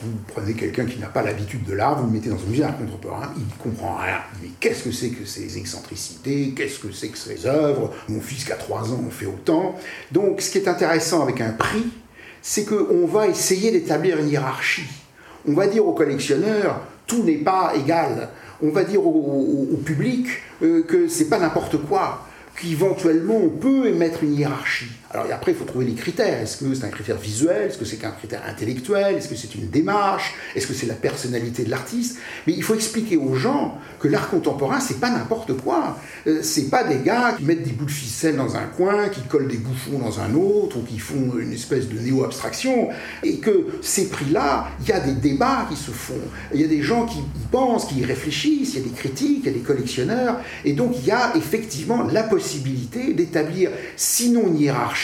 vous 0.00 0.12
prenez 0.28 0.54
quelqu'un 0.54 0.84
qui 0.84 0.98
n'a 0.98 1.06
pas 1.06 1.22
l'habitude 1.22 1.64
de 1.64 1.72
l'art, 1.72 1.98
vous 1.98 2.06
le 2.06 2.12
mettez 2.12 2.28
dans 2.28 2.36
un 2.36 2.48
musée 2.48 2.62
d'art 2.62 2.76
contemporain, 2.76 3.32
il 3.36 3.44
ne 3.44 3.72
comprend 3.72 3.96
rien. 3.96 4.18
Mais 4.42 4.48
qu'est-ce 4.60 4.84
que 4.84 4.92
c'est 4.92 5.10
que 5.10 5.24
ces 5.24 5.58
excentricités? 5.58 6.52
Qu'est-ce 6.56 6.78
que 6.78 6.92
c'est 6.92 7.08
que 7.08 7.18
ces 7.18 7.46
œuvres? 7.46 7.94
Mon 8.08 8.20
fils 8.20 8.44
qui 8.44 8.52
a 8.52 8.56
3 8.56 8.92
ans 8.92 9.04
en 9.06 9.10
fait 9.10 9.26
autant. 9.26 9.76
Donc 10.12 10.40
ce 10.40 10.50
qui 10.50 10.58
est 10.58 10.68
intéressant 10.68 11.22
avec 11.22 11.40
un 11.40 11.50
prix, 11.50 11.86
c'est 12.42 12.64
qu'on 12.64 13.06
va 13.06 13.26
essayer 13.26 13.70
d'établir 13.70 14.18
une 14.18 14.28
hiérarchie. 14.28 14.88
On 15.48 15.52
va 15.52 15.66
dire 15.66 15.86
aux 15.86 15.94
collectionneurs, 15.94 16.80
tout 17.06 17.22
n'est 17.22 17.38
pas 17.38 17.72
égal. 17.76 18.28
on 18.62 18.70
va 18.70 18.84
dire 18.84 19.04
au, 19.04 19.80
public 19.84 20.26
euh, 20.62 20.82
que 20.82 21.08
c'est 21.08 21.28
pas 21.28 21.38
n'importe 21.38 21.76
quoi 21.86 22.26
qu'éventuellement 22.60 23.36
on 23.36 23.50
peut 23.50 23.86
émettre 23.86 24.24
une 24.24 24.34
hiérarchie. 24.34 24.90
Alors 25.10 25.26
après, 25.32 25.52
il 25.52 25.56
faut 25.56 25.64
trouver 25.64 25.86
les 25.86 25.94
critères. 25.94 26.42
Est-ce 26.42 26.56
que 26.56 26.74
c'est 26.74 26.84
un 26.84 26.90
critère 26.90 27.16
visuel? 27.16 27.68
Est-ce 27.68 27.78
que 27.78 27.84
c'est 27.84 28.04
un 28.04 28.10
critère 28.10 28.42
intellectuel? 28.46 29.16
Est-ce 29.16 29.28
que 29.28 29.36
c'est 29.36 29.54
une 29.54 29.68
démarche? 29.68 30.34
Est-ce 30.54 30.66
que 30.66 30.74
c'est 30.74 30.86
la 30.86 30.94
personnalité 30.94 31.64
de 31.64 31.70
l'artiste? 31.70 32.18
Mais 32.46 32.54
il 32.54 32.62
faut 32.62 32.74
expliquer 32.74 33.16
aux 33.16 33.34
gens 33.36 33.78
que 34.00 34.08
l'art 34.08 34.28
contemporain, 34.28 34.80
c'est 34.80 34.98
pas 34.98 35.10
n'importe 35.10 35.56
quoi. 35.58 35.96
Euh, 36.26 36.40
c'est 36.42 36.68
pas 36.70 36.82
des 36.82 36.98
gars 37.04 37.34
qui 37.38 37.44
mettent 37.44 37.62
des 37.62 37.70
bouts 37.70 37.84
de 37.84 37.90
ficelle 37.90 38.36
dans 38.36 38.56
un 38.56 38.64
coin, 38.64 39.08
qui 39.08 39.22
collent 39.22 39.48
des 39.48 39.58
bouffons 39.58 39.98
dans 39.98 40.18
un 40.20 40.34
autre, 40.34 40.78
ou 40.78 40.82
qui 40.82 40.98
font 40.98 41.38
une 41.38 41.52
espèce 41.52 41.88
de 41.88 41.98
néo-abstraction. 41.98 42.88
Et 43.22 43.38
que 43.38 43.78
ces 43.82 44.08
prix-là, 44.08 44.68
il 44.80 44.88
y 44.88 44.92
a 44.92 45.00
des 45.00 45.12
débats 45.12 45.66
qui 45.70 45.76
se 45.76 45.92
font. 45.92 46.14
Il 46.52 46.60
y 46.60 46.64
a 46.64 46.68
des 46.68 46.82
gens 46.82 47.06
qui 47.06 47.20
pensent, 47.52 47.86
qui 47.86 48.00
y 48.00 48.04
réfléchissent, 48.04 48.74
il 48.74 48.80
y 48.80 48.84
a 48.84 48.88
des 48.88 48.94
critiques, 48.94 49.40
il 49.44 49.46
y 49.46 49.50
a 49.50 49.52
des 49.52 49.60
collectionneurs. 49.60 50.40
Et 50.64 50.72
donc, 50.72 50.96
il 50.98 51.06
y 51.06 51.12
a 51.12 51.32
effectivement 51.36 52.02
la 52.02 52.24
possibilité 52.24 53.14
d'établir, 53.14 53.70
sinon 53.96 54.48
une 54.48 54.58
hiérarchie, 54.58 54.96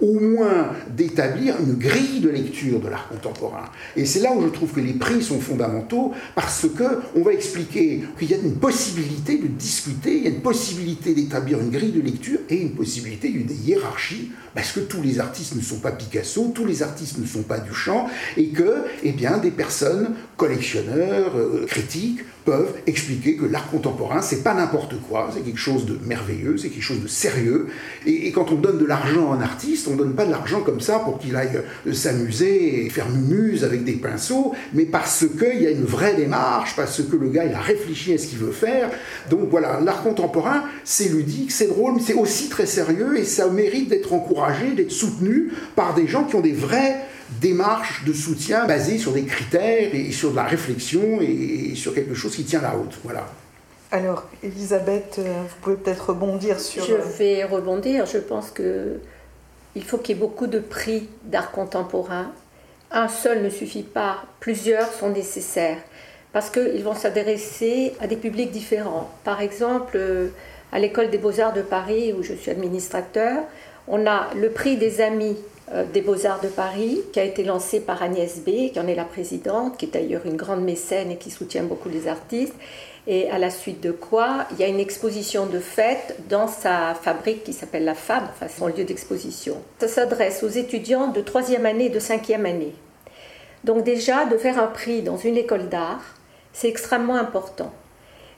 au 0.00 0.18
moins 0.18 0.70
d'établir 0.94 1.56
une 1.60 1.74
grille 1.74 2.20
de 2.20 2.28
lecture 2.28 2.80
de 2.80 2.88
l'art 2.88 3.08
contemporain. 3.08 3.64
Et 3.96 4.04
c'est 4.04 4.20
là 4.20 4.32
où 4.34 4.42
je 4.42 4.48
trouve 4.48 4.72
que 4.72 4.80
les 4.80 4.92
prix 4.92 5.22
sont 5.22 5.40
fondamentaux, 5.40 6.12
parce 6.34 6.66
que 6.76 6.84
on 7.14 7.22
va 7.22 7.32
expliquer 7.32 8.02
qu'il 8.18 8.30
y 8.30 8.34
a 8.34 8.38
une 8.38 8.56
possibilité 8.56 9.38
de 9.38 9.46
discuter, 9.46 10.16
il 10.16 10.24
y 10.24 10.26
a 10.26 10.30
une 10.30 10.42
possibilité 10.42 11.14
d'établir 11.14 11.60
une 11.60 11.70
grille 11.70 11.92
de 11.92 12.00
lecture 12.00 12.38
et 12.48 12.60
une 12.60 12.72
possibilité 12.72 13.28
d'une 13.28 13.50
hiérarchie, 13.50 14.32
parce 14.54 14.72
que 14.72 14.80
tous 14.80 15.02
les 15.02 15.20
artistes 15.20 15.54
ne 15.54 15.60
sont 15.60 15.80
pas 15.80 15.92
Picasso, 15.92 16.52
tous 16.54 16.64
les 16.64 16.82
artistes 16.82 17.18
ne 17.18 17.26
sont 17.26 17.42
pas 17.42 17.58
Duchamp, 17.58 18.08
et 18.36 18.48
que, 18.48 18.84
eh 19.02 19.12
bien, 19.12 19.38
des 19.38 19.50
personnes, 19.50 20.14
collectionneurs, 20.36 21.36
euh, 21.36 21.66
critiques, 21.66 22.20
peuvent 22.46 22.74
expliquer 22.86 23.36
que 23.36 23.44
l'art 23.44 23.68
contemporain, 23.70 24.22
c'est 24.22 24.42
pas 24.42 24.54
n'importe 24.54 24.94
quoi, 25.08 25.30
c'est 25.34 25.40
quelque 25.40 25.58
chose 25.58 25.84
de 25.84 25.98
merveilleux, 26.06 26.56
c'est 26.56 26.68
quelque 26.68 26.82
chose 26.82 27.02
de 27.02 27.08
sérieux. 27.08 27.66
Et, 28.06 28.30
quand 28.30 28.52
on 28.52 28.54
donne 28.54 28.78
de 28.78 28.84
l'argent 28.84 29.32
à 29.32 29.36
un 29.36 29.40
artiste, 29.40 29.88
on 29.88 29.96
donne 29.96 30.14
pas 30.14 30.24
de 30.24 30.30
l'argent 30.30 30.60
comme 30.60 30.80
ça 30.80 31.00
pour 31.00 31.18
qu'il 31.18 31.34
aille 31.34 31.60
euh, 31.86 31.92
s'amuser 31.92 32.86
et 32.86 32.90
faire 32.90 33.08
mumuse 33.10 33.64
avec 33.64 33.82
des 33.84 33.94
pinceaux, 33.94 34.54
mais 34.72 34.84
parce 34.84 35.26
qu'il 35.26 35.60
y 35.60 35.66
a 35.66 35.70
une 35.70 35.84
vraie 35.84 36.14
démarche, 36.14 36.76
parce 36.76 37.02
que 37.02 37.16
le 37.16 37.28
gars, 37.28 37.44
il 37.44 37.52
a 37.52 37.60
réfléchi 37.60 38.14
à 38.14 38.18
ce 38.18 38.28
qu'il 38.28 38.38
veut 38.38 38.52
faire. 38.52 38.90
Donc 39.28 39.48
voilà, 39.50 39.80
l'art 39.80 40.02
contemporain, 40.04 40.62
c'est 40.84 41.08
ludique, 41.08 41.50
c'est 41.50 41.66
drôle, 41.66 41.94
mais 41.96 42.02
c'est 42.02 42.14
aussi 42.14 42.48
très 42.48 42.66
sérieux 42.66 43.18
et 43.18 43.24
ça 43.24 43.48
mérite 43.48 43.88
d'être 43.88 44.12
encouragé, 44.12 44.72
d'être 44.72 44.92
soutenu 44.92 45.50
par 45.74 45.94
des 45.94 46.06
gens 46.06 46.24
qui 46.24 46.36
ont 46.36 46.40
des 46.40 46.52
vrais 46.52 46.96
démarche 47.40 48.04
de 48.04 48.12
soutien 48.12 48.66
basée 48.66 48.98
sur 48.98 49.12
des 49.12 49.24
critères 49.24 49.94
et 49.94 50.12
sur 50.12 50.30
de 50.30 50.36
la 50.36 50.44
réflexion 50.44 51.20
et 51.20 51.74
sur 51.74 51.94
quelque 51.94 52.14
chose 52.14 52.34
qui 52.34 52.44
tient 52.44 52.62
la 52.62 52.70
route. 52.70 52.96
Voilà. 53.04 53.26
Alors, 53.92 54.24
Elisabeth, 54.42 55.16
euh, 55.18 55.42
vous 55.42 55.56
pouvez 55.62 55.76
peut-être 55.76 56.10
rebondir 56.10 56.58
sur. 56.58 56.84
Je 56.84 56.94
vais 57.18 57.44
rebondir. 57.44 58.06
Je 58.06 58.18
pense 58.18 58.50
que 58.50 58.98
il 59.74 59.84
faut 59.84 59.98
qu'il 59.98 60.16
y 60.16 60.18
ait 60.18 60.20
beaucoup 60.20 60.46
de 60.46 60.58
prix 60.58 61.08
d'art 61.24 61.50
contemporain. 61.50 62.32
Un 62.90 63.08
seul 63.08 63.42
ne 63.42 63.50
suffit 63.50 63.82
pas. 63.82 64.24
Plusieurs 64.40 64.92
sont 64.92 65.10
nécessaires 65.10 65.78
parce 66.32 66.50
qu'ils 66.50 66.82
vont 66.82 66.94
s'adresser 66.94 67.94
à 68.00 68.06
des 68.06 68.16
publics 68.16 68.50
différents. 68.50 69.10
Par 69.24 69.40
exemple, 69.40 69.96
euh, 69.96 70.28
à 70.72 70.78
l'école 70.78 71.10
des 71.10 71.18
beaux-arts 71.18 71.52
de 71.52 71.62
Paris, 71.62 72.12
où 72.12 72.22
je 72.22 72.34
suis 72.34 72.50
administrateur, 72.50 73.44
on 73.88 74.06
a 74.06 74.28
le 74.34 74.50
prix 74.50 74.76
des 74.76 75.00
amis 75.00 75.36
euh, 75.36 75.55
des 75.92 76.00
Beaux-Arts 76.00 76.40
de 76.40 76.48
Paris, 76.48 77.00
qui 77.12 77.18
a 77.18 77.24
été 77.24 77.42
lancé 77.42 77.80
par 77.80 78.02
Agnès 78.02 78.38
B, 78.40 78.72
qui 78.72 78.78
en 78.78 78.86
est 78.86 78.94
la 78.94 79.04
présidente, 79.04 79.76
qui 79.76 79.86
est 79.86 79.90
d'ailleurs 79.90 80.24
une 80.24 80.36
grande 80.36 80.62
mécène 80.62 81.10
et 81.10 81.16
qui 81.16 81.30
soutient 81.30 81.64
beaucoup 81.64 81.88
les 81.88 82.06
artistes. 82.06 82.54
Et 83.08 83.30
à 83.30 83.38
la 83.38 83.50
suite 83.50 83.80
de 83.80 83.92
quoi, 83.92 84.46
il 84.52 84.58
y 84.58 84.64
a 84.64 84.66
une 84.68 84.80
exposition 84.80 85.46
de 85.46 85.60
fête 85.60 86.16
dans 86.28 86.48
sa 86.48 86.94
fabrique 86.94 87.44
qui 87.44 87.52
s'appelle 87.52 87.84
la 87.84 87.94
Fab, 87.94 88.24
enfin 88.30 88.46
son 88.48 88.66
lieu 88.66 88.84
d'exposition. 88.84 89.56
Ça 89.78 89.86
s'adresse 89.86 90.42
aux 90.42 90.48
étudiants 90.48 91.08
de 91.08 91.20
troisième 91.20 91.66
année 91.66 91.86
et 91.86 91.90
de 91.90 92.00
cinquième 92.00 92.46
année. 92.46 92.74
Donc 93.62 93.84
déjà, 93.84 94.24
de 94.24 94.36
faire 94.36 94.60
un 94.60 94.66
prix 94.66 95.02
dans 95.02 95.16
une 95.16 95.36
école 95.36 95.68
d'art, 95.68 96.02
c'est 96.52 96.68
extrêmement 96.68 97.16
important. 97.16 97.72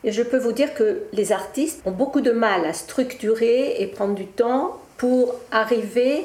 Et 0.05 0.13
je 0.13 0.23
peux 0.23 0.39
vous 0.39 0.53
dire 0.53 0.75
que 0.75 1.03
les 1.13 1.33
artistes 1.33 1.81
ont 1.87 1.91
beaucoup 1.91 2.21
de 2.21 2.31
mal 2.31 2.65
à 2.67 2.73
structurer 2.73 3.81
et 3.81 3.87
prendre 3.87 4.15
du 4.15 4.27
temps 4.27 4.79
pour 4.97 5.35
arriver 5.51 6.25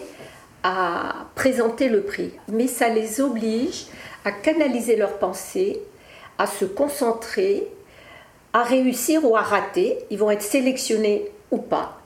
à 0.64 1.28
présenter 1.36 1.90
le 1.90 2.02
prix, 2.02 2.32
mais 2.48 2.68
ça 2.68 2.90
les 2.90 3.22
oblige 3.22 3.86
à 4.26 4.32
canaliser 4.32 4.96
leurs 4.96 5.20
pensées, 5.20 5.80
à 6.38 6.48
se 6.48 6.66
concentrer, 6.66 7.68
à 8.54 8.64
réussir 8.64 9.26
ou 9.26 9.36
à 9.36 9.42
rater. 9.42 10.00
Ils 10.10 10.18
vont 10.18 10.32
être 10.32 10.42
sélectionnés 10.42 11.32
ou 11.52 11.58
pas. 11.58 12.00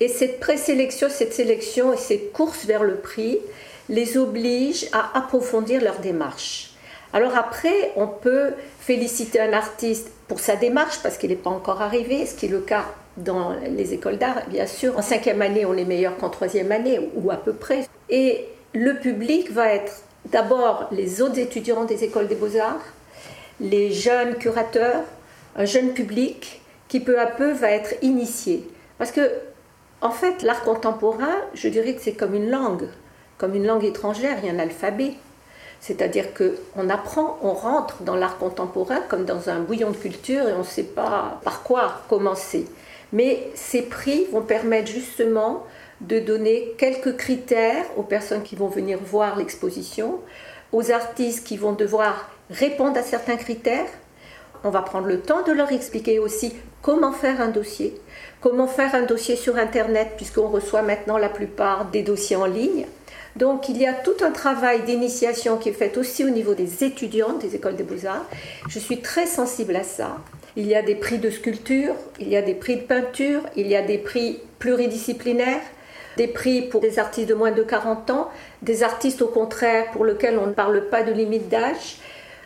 Et 0.00 0.08
cette 0.08 0.40
présélection, 0.40 1.08
cette 1.08 1.32
sélection 1.32 1.92
et 1.92 1.96
cette 1.96 2.32
course 2.32 2.66
vers 2.66 2.84
le 2.84 2.96
prix 2.96 3.38
les 3.88 4.16
oblige 4.16 4.86
à 4.92 5.16
approfondir 5.16 5.80
leur 5.82 6.00
démarche. 6.00 6.70
Alors 7.12 7.36
après, 7.36 7.92
on 7.96 8.08
peut 8.08 8.52
féliciter 8.80 9.40
un 9.40 9.52
artiste 9.52 10.10
pour 10.26 10.40
sa 10.40 10.56
démarche 10.56 10.98
parce 11.02 11.16
qu'il 11.16 11.30
n'est 11.30 11.36
pas 11.36 11.50
encore 11.50 11.80
arrivé, 11.80 12.26
ce 12.26 12.34
qui 12.34 12.46
est 12.46 12.50
le 12.50 12.60
cas 12.60 12.86
dans 13.16 13.52
les 13.52 13.94
écoles 13.94 14.18
d'art. 14.18 14.42
Bien 14.48 14.66
sûr, 14.66 14.96
en 14.98 15.02
cinquième 15.02 15.42
année, 15.42 15.64
on 15.64 15.74
est 15.74 15.84
meilleur 15.84 16.16
qu'en 16.16 16.30
troisième 16.30 16.72
année, 16.72 16.98
ou 17.14 17.30
à 17.30 17.36
peu 17.36 17.52
près. 17.52 17.86
Et 18.10 18.46
le 18.72 18.98
public 18.98 19.50
va 19.52 19.72
être 19.72 20.02
d'abord 20.26 20.88
les 20.90 21.22
autres 21.22 21.38
étudiants 21.38 21.84
des 21.84 22.04
écoles 22.04 22.28
des 22.28 22.34
beaux-arts, 22.34 22.84
les 23.60 23.92
jeunes 23.92 24.34
curateurs, 24.34 25.04
un 25.56 25.64
jeune 25.64 25.92
public 25.92 26.62
qui 26.88 27.00
peu 27.00 27.20
à 27.20 27.26
peu 27.26 27.52
va 27.52 27.70
être 27.70 27.94
initié. 28.02 28.68
Parce 28.98 29.12
que, 29.12 29.30
en 30.00 30.10
fait, 30.10 30.42
l'art 30.42 30.62
contemporain, 30.64 31.36
je 31.54 31.68
dirais 31.68 31.94
que 31.94 32.02
c'est 32.02 32.12
comme 32.12 32.34
une 32.34 32.50
langue, 32.50 32.88
comme 33.38 33.54
une 33.54 33.66
langue 33.66 33.84
étrangère, 33.84 34.38
il 34.42 34.46
y 34.46 34.50
a 34.50 34.52
un 34.52 34.58
alphabet. 34.58 35.12
C'est-à-dire 35.80 36.28
qu'on 36.32 36.88
apprend, 36.88 37.38
on 37.42 37.52
rentre 37.52 38.02
dans 38.02 38.16
l'art 38.16 38.38
contemporain 38.38 39.00
comme 39.08 39.24
dans 39.24 39.50
un 39.50 39.60
bouillon 39.60 39.90
de 39.90 39.96
culture 39.96 40.48
et 40.48 40.52
on 40.54 40.60
ne 40.60 40.64
sait 40.64 40.82
pas 40.82 41.40
par 41.44 41.62
quoi 41.62 42.00
commencer. 42.08 42.66
Mais 43.14 43.48
ces 43.54 43.82
prix 43.82 44.26
vont 44.32 44.42
permettre 44.42 44.90
justement 44.90 45.64
de 46.00 46.18
donner 46.18 46.74
quelques 46.76 47.16
critères 47.16 47.86
aux 47.96 48.02
personnes 48.02 48.42
qui 48.42 48.56
vont 48.56 48.66
venir 48.66 48.98
voir 48.98 49.36
l'exposition, 49.36 50.18
aux 50.72 50.90
artistes 50.90 51.46
qui 51.46 51.56
vont 51.56 51.72
devoir 51.72 52.28
répondre 52.50 52.98
à 52.98 53.02
certains 53.02 53.36
critères. 53.36 53.86
On 54.64 54.70
va 54.70 54.82
prendre 54.82 55.06
le 55.06 55.20
temps 55.20 55.42
de 55.42 55.52
leur 55.52 55.70
expliquer 55.70 56.18
aussi 56.18 56.54
comment 56.82 57.12
faire 57.12 57.40
un 57.40 57.48
dossier, 57.48 57.94
comment 58.40 58.66
faire 58.66 58.94
un 58.96 59.02
dossier 59.02 59.36
sur 59.36 59.56
Internet, 59.56 60.14
puisqu'on 60.16 60.48
reçoit 60.48 60.82
maintenant 60.82 61.16
la 61.16 61.28
plupart 61.28 61.84
des 61.86 62.02
dossiers 62.02 62.36
en 62.36 62.46
ligne. 62.46 62.86
Donc 63.36 63.68
il 63.68 63.78
y 63.78 63.86
a 63.86 63.94
tout 63.94 64.16
un 64.22 64.32
travail 64.32 64.82
d'initiation 64.82 65.56
qui 65.56 65.68
est 65.68 65.72
fait 65.72 65.96
aussi 65.98 66.24
au 66.24 66.30
niveau 66.30 66.54
des 66.54 66.82
étudiants 66.82 67.34
des 67.34 67.54
écoles 67.54 67.76
des 67.76 67.84
beaux-arts. 67.84 68.26
Je 68.68 68.78
suis 68.80 69.00
très 69.00 69.26
sensible 69.26 69.76
à 69.76 69.84
ça. 69.84 70.18
Il 70.56 70.68
y 70.68 70.76
a 70.76 70.82
des 70.82 70.94
prix 70.94 71.18
de 71.18 71.30
sculpture, 71.30 71.94
il 72.20 72.28
y 72.28 72.36
a 72.36 72.42
des 72.42 72.54
prix 72.54 72.76
de 72.76 72.82
peinture, 72.82 73.40
il 73.56 73.66
y 73.66 73.74
a 73.74 73.82
des 73.82 73.98
prix 73.98 74.38
pluridisciplinaires, 74.60 75.62
des 76.16 76.28
prix 76.28 76.62
pour 76.62 76.80
des 76.80 77.00
artistes 77.00 77.28
de 77.28 77.34
moins 77.34 77.50
de 77.50 77.64
40 77.64 78.10
ans, 78.10 78.30
des 78.62 78.84
artistes 78.84 79.20
au 79.20 79.26
contraire 79.26 79.90
pour 79.90 80.04
lesquels 80.04 80.38
on 80.38 80.46
ne 80.46 80.52
parle 80.52 80.88
pas 80.90 81.02
de 81.02 81.10
limite 81.10 81.48
d'âge. 81.48 81.96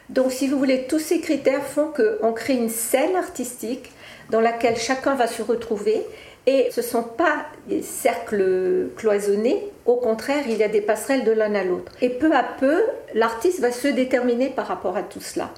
Donc 0.09 0.33
si 0.33 0.49
vous 0.49 0.59
voulez, 0.59 0.87
tous 0.89 0.99
ces 0.99 1.21
critères 1.21 1.63
font 1.63 1.93
qu'on 1.95 2.33
crée 2.33 2.55
une 2.55 2.71
scène 2.71 3.15
artistique 3.15 3.93
dans 4.31 4.41
laquelle 4.41 4.77
chacun 4.77 5.15
va 5.15 5.27
se 5.27 5.43
retrouver 5.43 6.03
et 6.47 6.69
ce 6.71 6.81
ne 6.81 6.87
sont 6.87 7.03
pas 7.03 7.45
des 7.67 7.83
cercles 7.83 8.89
cloisonnés, 8.97 9.69
au 9.85 9.97
contraire, 9.97 10.45
il 10.49 10.57
y 10.57 10.63
a 10.63 10.69
des 10.69 10.81
passerelles 10.81 11.25
de 11.25 11.33
l'un 11.33 11.55
à 11.55 11.63
l'autre. 11.63 11.93
Et 12.01 12.09
peu 12.09 12.35
à 12.35 12.43
peu, 12.43 12.85
l'artiste 13.13 13.61
va 13.61 13.71
se 13.71 13.89
déterminer 13.89 14.49
par 14.49 14.67
rapport 14.67 14.97
à 14.97 15.03
tout 15.03 15.21
cela 15.21 15.51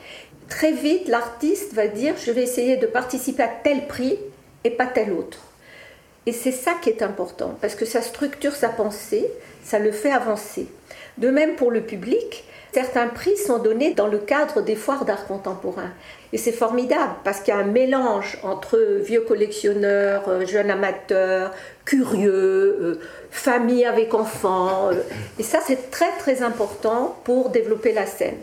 très 0.50 0.72
vite, 0.72 1.08
l'artiste 1.08 1.72
va 1.72 1.86
dire 1.86 2.14
je 2.22 2.30
vais 2.30 2.42
essayer 2.42 2.76
de 2.76 2.86
participer 2.86 3.44
à 3.44 3.48
tel 3.48 3.86
prix 3.86 4.18
et 4.64 4.70
pas 4.70 4.86
tel 4.86 5.12
autre. 5.12 5.38
Et 6.26 6.32
c'est 6.32 6.52
ça 6.52 6.72
qui 6.82 6.90
est 6.90 7.02
important, 7.02 7.56
parce 7.62 7.74
que 7.74 7.86
ça 7.86 8.02
structure 8.02 8.54
sa 8.54 8.68
pensée, 8.68 9.26
ça 9.64 9.78
le 9.78 9.90
fait 9.90 10.12
avancer. 10.12 10.66
De 11.16 11.30
même 11.30 11.56
pour 11.56 11.70
le 11.70 11.80
public, 11.80 12.44
certains 12.72 13.08
prix 13.08 13.36
sont 13.36 13.58
donnés 13.58 13.94
dans 13.94 14.06
le 14.06 14.18
cadre 14.18 14.60
des 14.60 14.76
foires 14.76 15.06
d'art 15.06 15.26
contemporain. 15.26 15.90
Et 16.32 16.38
c'est 16.38 16.52
formidable, 16.52 17.14
parce 17.24 17.40
qu'il 17.40 17.54
y 17.54 17.56
a 17.56 17.60
un 17.60 17.64
mélange 17.64 18.38
entre 18.42 18.78
vieux 19.02 19.22
collectionneurs, 19.22 20.28
euh, 20.28 20.46
jeunes 20.46 20.70
amateurs, 20.70 21.52
curieux, 21.84 22.30
euh, 22.80 23.00
familles 23.30 23.86
avec 23.86 24.14
enfants. 24.14 24.90
Euh. 24.90 25.02
Et 25.38 25.42
ça, 25.42 25.58
c'est 25.66 25.90
très 25.90 26.10
très 26.18 26.42
important 26.42 27.18
pour 27.24 27.48
développer 27.48 27.92
la 27.92 28.06
scène. 28.06 28.36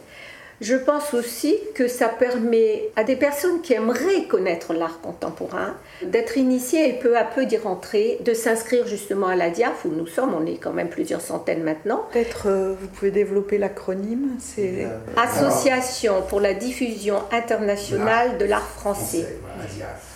Je 0.60 0.76
pense 0.76 1.14
aussi 1.14 1.56
que 1.76 1.88
ça 1.88 2.08
permet 2.08 2.90
à 2.96 3.04
des 3.04 3.16
personnes 3.16 3.62
qui 3.62 3.74
aimeraient 3.74 4.24
connaître 4.28 4.74
l'art 4.74 5.02
contemporain 5.02 5.76
d'être 6.02 6.36
initiées 6.38 6.90
et 6.90 6.94
peu 6.94 7.16
à 7.16 7.24
peu 7.24 7.46
d'y 7.46 7.58
rentrer, 7.58 8.18
de 8.26 8.34
s'inscrire 8.34 8.88
justement 8.88 9.28
à 9.28 9.36
la 9.36 9.52
DIAF 9.52 9.86
où 9.86 9.90
nous 9.90 10.08
sommes, 10.08 10.34
on 10.34 10.48
est 10.48 10.58
quand 10.58 10.74
même 10.74 10.90
plusieurs 10.90 11.22
centaines 11.22 11.62
maintenant. 11.62 12.06
Peut-être 12.12 12.48
euh, 12.48 12.74
vous 12.80 12.88
pouvez 12.88 13.12
développer 13.12 13.60
l'acronyme 13.60 14.30
C'est 14.40 14.86
euh, 14.86 14.98
Association 15.16 16.24
pour 16.28 16.40
la 16.40 16.56
diffusion 16.56 17.18
internationale 17.32 18.40
de 18.40 18.46
l'art 18.46 18.68
français. 18.68 19.28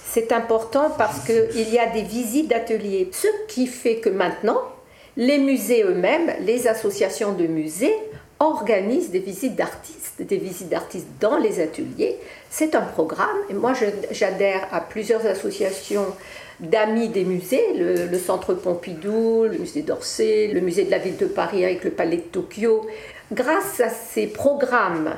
C'est 0.10 0.32
important 0.32 0.90
parce 0.98 1.20
qu'il 1.26 1.70
y 1.70 1.78
a 1.78 1.86
des 1.86 2.02
visites 2.02 2.50
d'ateliers, 2.50 3.10
ce 3.14 3.28
qui 3.48 3.68
fait 3.68 3.98
que 3.98 4.10
maintenant, 4.10 4.62
les 5.18 5.38
musées 5.38 5.84
eux-mêmes, 5.84 6.34
les 6.42 6.68
associations 6.68 7.34
de 7.34 7.46
musées, 7.46 7.96
organisent 8.42 9.12
des 9.12 9.20
visites 9.20 9.56
d'artistes, 9.56 10.22
des 10.22 10.38
visites 10.38 10.70
d'artistes 10.70 11.08
dans 11.20 11.38
les 11.38 11.60
ateliers. 11.60 12.18
C'est 12.50 12.74
un 12.74 12.82
programme 12.82 13.38
et 13.50 13.54
moi 13.54 13.74
j'adhère 14.10 14.68
à 14.72 14.82
plusieurs 14.82 15.26
associations 15.28 16.08
d'amis 16.60 17.10
des 17.10 17.24
musées, 17.24 17.74
le, 17.76 18.18
Centre 18.18 18.56
Pompidou, 18.56 19.44
le 19.44 19.60
musée 19.60 19.84
d'Orsay, 19.84 20.48
le 20.48 20.60
musée 20.60 20.86
de 20.86 20.92
la 20.92 20.98
ville 20.98 21.18
de 21.18 21.28
Paris 21.28 21.64
avec 21.64 21.84
le 21.84 21.92
Palais 21.92 22.18
de 22.18 22.22
Tokyo. 22.22 22.88
Grâce 23.32 23.80
à 23.80 23.90
ces 23.90 24.26
programmes, 24.26 25.14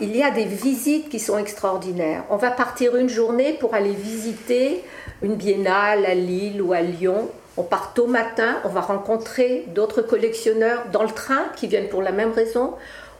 il 0.00 0.16
y 0.16 0.22
a 0.22 0.30
des 0.30 0.44
visites 0.44 1.10
qui 1.10 1.18
sont 1.18 1.36
extraordinaires. 1.36 2.24
On 2.30 2.36
va 2.36 2.50
partir 2.50 2.96
une 2.96 3.08
journée 3.10 3.54
pour 3.60 3.74
aller 3.74 3.92
visiter 3.92 4.82
une 5.22 5.34
biennale 5.34 6.06
à 6.06 6.14
Lille 6.14 6.62
ou 6.62 6.72
à 6.72 6.80
Lyon 6.80 7.28
on 7.58 7.64
part 7.64 7.92
tôt 7.92 8.06
matin, 8.06 8.60
on 8.64 8.68
va 8.68 8.80
rencontrer 8.80 9.64
d'autres 9.74 10.00
collectionneurs 10.00 10.84
dans 10.92 11.02
le 11.02 11.10
train 11.10 11.46
qui 11.56 11.66
viennent 11.66 11.88
pour 11.88 12.02
la 12.02 12.12
même 12.12 12.30
raison. 12.30 12.74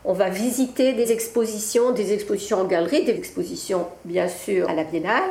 On 0.04 0.12
va 0.12 0.28
visiter 0.28 0.92
des 0.92 1.10
expositions, 1.10 1.90
des 1.90 2.12
expositions 2.12 2.60
en 2.60 2.64
galerie, 2.64 3.04
des 3.04 3.16
expositions 3.16 3.88
bien 4.04 4.28
sûr 4.28 4.70
à 4.70 4.74
la 4.74 4.84
Biennale, 4.84 5.24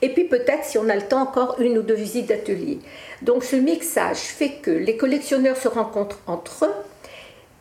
et 0.00 0.08
puis 0.08 0.24
peut-être 0.24 0.64
si 0.64 0.78
on 0.78 0.88
a 0.88 0.96
le 0.96 1.02
temps 1.02 1.20
encore 1.20 1.60
une 1.60 1.76
ou 1.76 1.82
deux 1.82 1.94
visites 1.94 2.26
d'atelier. 2.26 2.78
Donc 3.20 3.44
ce 3.44 3.54
mixage 3.54 4.16
fait 4.16 4.52
que 4.62 4.70
les 4.70 4.96
collectionneurs 4.96 5.58
se 5.58 5.68
rencontrent 5.68 6.20
entre 6.26 6.64
eux 6.64 6.74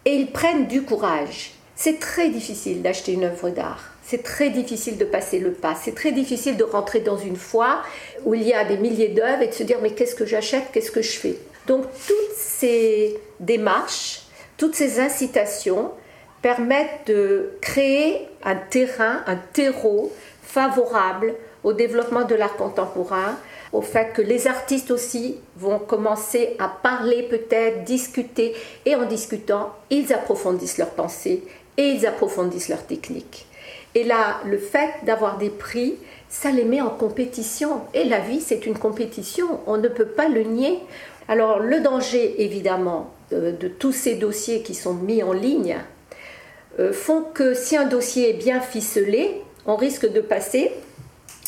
et 0.06 0.16
ils 0.16 0.32
prennent 0.32 0.68
du 0.68 0.84
courage. 0.84 1.52
C'est 1.76 2.00
très 2.00 2.30
difficile 2.30 2.82
d'acheter 2.82 3.12
une 3.12 3.26
œuvre 3.26 3.50
d'art 3.50 3.93
c'est 4.06 4.24
très 4.24 4.50
difficile 4.50 4.98
de 4.98 5.06
passer 5.06 5.40
le 5.40 5.52
pas. 5.52 5.76
C'est 5.76 5.96
très 5.96 6.12
difficile 6.12 6.58
de 6.58 6.64
rentrer 6.64 7.00
dans 7.00 7.18
une 7.18 7.38
foire 7.38 7.86
où 8.26 8.34
il 8.34 8.44
y 8.44 8.54
a 8.54 8.66
des 8.66 8.78
milliers 8.78 9.10
d'œuvres 9.10 9.42
et 9.42 9.48
de 9.48 9.54
se 9.54 9.64
dire 9.64 9.80
mais 9.82 9.92
qu'est-ce 9.92 10.16
que 10.16 10.26
j'achète, 10.26 10.66
qu'est-ce 10.74 10.92
que 10.92 11.02
je 11.02 11.18
fais? 11.18 11.38
Donc 11.68 11.86
toutes 12.08 12.36
ces 12.36 13.18
démarches, 13.40 14.24
toutes 14.58 14.76
ces 14.76 15.00
incitations 15.00 15.92
permettent 16.42 17.08
de 17.08 17.52
créer 17.62 18.28
un 18.44 18.56
terrain, 18.56 19.24
un 19.28 19.38
terreau 19.38 20.12
favorable 20.42 21.36
au 21.64 21.72
développement 21.72 22.26
de 22.26 22.36
l'art 22.36 22.58
contemporain, 22.58 23.38
au 23.72 23.82
fait 23.82 24.12
que 24.14 24.22
les 24.22 24.48
artistes 24.48 24.92
aussi 24.92 25.38
vont 25.56 25.80
commencer 25.80 26.56
à 26.60 26.68
parler 26.68 27.24
peut-être, 27.24 27.86
discuter, 27.86 28.54
et 28.86 28.96
en 28.96 29.06
discutant, 29.06 29.74
ils 29.90 30.12
approfondissent 30.14 30.78
leurs 30.78 30.92
pensées 30.92 31.44
et 31.78 31.84
ils 31.84 32.06
approfondissent 32.06 32.68
leurs 32.68 32.86
techniques. 32.86 33.48
Et 33.96 34.04
là, 34.04 34.40
le 34.46 34.58
fait 34.58 34.90
d'avoir 35.04 35.38
des 35.38 35.50
prix, 35.50 35.96
ça 36.30 36.50
les 36.50 36.64
met 36.64 36.82
en 36.82 36.90
compétition. 36.90 37.82
Et 37.94 38.06
la 38.06 38.20
vie, 38.20 38.42
c'est 38.42 38.66
une 38.66 38.78
compétition, 38.78 39.60
on 39.68 39.78
ne 39.78 39.88
peut 39.88 40.08
pas 40.08 40.28
le 40.28 40.44
nier. 40.44 40.80
Alors 41.28 41.60
le 41.60 41.80
danger, 41.80 42.44
évidemment, 42.44 43.12
de, 43.32 43.68
tous 43.68 43.92
ces 43.92 44.16
dossiers 44.16 44.62
qui 44.62 44.76
sont 44.76 44.94
mis 44.94 45.24
en 45.24 45.34
ligne, 45.34 45.78
euh, 46.80 46.92
font 46.92 47.22
que 47.22 47.54
si 47.54 47.78
un 47.78 47.86
dossier 47.86 48.32
est 48.32 48.34
bien 48.34 48.60
ficelé, 48.60 49.42
on 49.66 49.76
risque 49.76 50.12
de 50.12 50.22
passer 50.22 50.72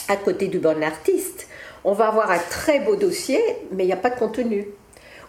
à 0.08 0.16
côté 0.16 0.48
du 0.48 0.60
bon 0.60 0.84
artiste. 0.84 1.48
On 1.84 1.94
va 1.94 2.08
avoir 2.08 2.32
un 2.32 2.40
très 2.50 2.80
beau 2.80 2.96
dossier, 2.96 3.40
mais 3.72 3.84
il 3.84 3.88
n'y 3.88 3.94
a 3.94 3.98
pas 3.98 4.12
de 4.12 4.20
contenu 4.20 4.68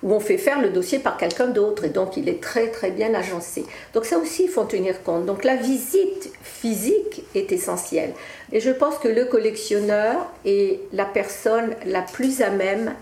où 0.03 0.13
on 0.13 0.21
fait 0.21 0.39
faire 0.39 0.61
le 0.61 0.69
dossier 0.69 0.99
par 0.99 1.17
quelqu'un 1.17 1.47
d'autre 1.47 1.85
et 1.85 1.89
donc 1.89 2.17
il 2.17 2.29
est 2.29 2.43
très 2.43 2.69
très 2.69 2.91
bien 2.91 3.15
agencé. 3.15 3.65
Donc 3.95 4.05
ça 4.05 4.19
aussi, 4.19 4.45
il 4.45 4.49
faut 4.49 4.61
en 4.61 4.67
tenir 4.67 5.03
compte. 5.03 5.27
Donc 5.27 5.45
la 5.45 5.57
visite 5.57 6.31
physique 6.43 7.25
est 7.35 7.53
essentielle. 7.53 8.13
Et 8.53 8.61
je 8.61 8.71
pense 8.71 8.99
que 8.99 9.09
le 9.09 9.25
collectionneur 9.25 10.17
est 10.45 10.81
la 10.93 11.05
personne 11.05 11.75
la 11.87 12.03
plus 12.03 12.43
à 12.43 12.51
même 12.51 12.95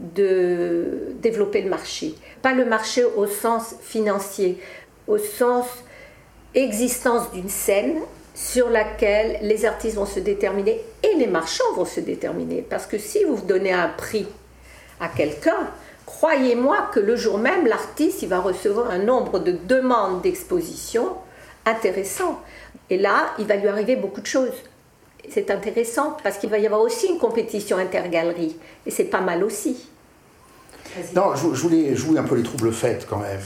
de 0.00 1.12
développer 1.20 1.62
le 1.62 1.68
marché. 1.68 2.14
Pas 2.42 2.54
le 2.54 2.64
marché 2.64 3.04
au 3.04 3.26
sens 3.26 3.74
financier, 3.82 4.58
au 5.06 5.18
sens 5.18 5.66
existence 6.54 7.30
d'une 7.32 7.48
scène 7.48 8.00
sur 8.34 8.70
laquelle 8.70 9.38
les 9.42 9.66
artistes 9.66 9.96
vont 9.96 10.06
se 10.06 10.20
déterminer 10.20 10.80
et 11.02 11.14
les 11.16 11.26
marchands 11.26 11.72
vont 11.76 11.84
se 11.84 12.00
déterminer. 12.00 12.64
Parce 12.68 12.86
que 12.86 12.98
si 12.98 13.24
vous 13.24 13.40
donnez 13.42 13.72
un 13.72 13.88
prix 13.88 14.26
à 14.98 15.08
quelqu'un, 15.08 15.68
croyez-moi 16.10 16.90
que 16.92 17.00
le 17.00 17.14
jour 17.14 17.38
même, 17.38 17.66
l'artiste 17.66 18.22
il 18.22 18.28
va 18.28 18.40
recevoir 18.40 18.90
un 18.90 18.98
nombre 18.98 19.38
de 19.38 19.52
demandes 19.52 20.22
d'exposition 20.22 21.16
intéressant. 21.64 22.40
Et 22.88 22.98
là, 22.98 23.32
il 23.38 23.46
va 23.46 23.56
lui 23.56 23.68
arriver 23.68 23.96
beaucoup 23.96 24.20
de 24.20 24.26
choses. 24.26 24.58
C'est 25.30 25.50
intéressant 25.50 26.16
parce 26.22 26.38
qu'il 26.38 26.50
va 26.50 26.58
y 26.58 26.66
avoir 26.66 26.80
aussi 26.80 27.06
une 27.06 27.18
compétition 27.18 27.78
intergalerie. 27.78 28.56
Et 28.86 28.90
c'est 28.90 29.04
pas 29.04 29.20
mal 29.20 29.44
aussi. 29.44 29.88
Non, 31.14 31.36
je, 31.36 31.46
voulais 31.46 31.94
jouer 31.94 32.18
un 32.18 32.24
peu 32.24 32.34
les 32.34 32.42
troubles 32.42 32.72
faits 32.72 33.06
quand 33.08 33.18
même. 33.18 33.40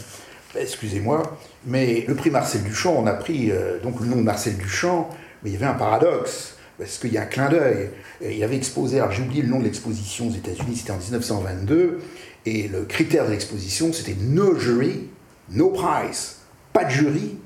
Excusez-moi, 0.57 1.23
mais 1.67 2.05
le 2.09 2.15
prix 2.15 2.31
Marcel 2.31 2.63
Duchamp, 2.63 2.95
on 2.97 3.07
a 3.07 3.13
pris 3.13 3.51
euh, 3.51 3.79
donc 3.81 4.01
le 4.01 4.07
nom 4.07 4.17
de 4.17 4.23
Marcel 4.23 4.57
Duchamp, 4.57 5.11
mais 5.43 5.51
il 5.51 5.53
y 5.53 5.57
avait 5.57 5.67
un 5.67 5.75
paradoxe, 5.75 6.57
parce 6.79 6.97
qu'il 6.97 7.13
y 7.13 7.19
a 7.19 7.23
un 7.23 7.27
clin 7.27 7.51
d'œil. 7.51 7.91
Il 8.23 8.43
avait 8.43 8.57
exposé, 8.57 9.01
alors 9.01 9.13
j'ai 9.13 9.23
oublié 9.23 9.43
le 9.43 9.49
nom 9.49 9.59
de 9.59 9.65
l'exposition 9.65 10.29
aux 10.29 10.33
États-Unis, 10.33 10.77
c'était 10.77 10.93
en 10.93 10.99
1922, 10.99 12.01
et 12.47 12.69
le 12.69 12.85
critère 12.85 13.27
de 13.27 13.31
l'exposition, 13.31 13.93
c'était 13.93 14.17
no 14.21 14.59
jury, 14.59 15.09
no 15.51 15.71
price. 15.71 16.41
Pas 16.73 16.85
de 16.85 16.91
jury, 16.91 17.37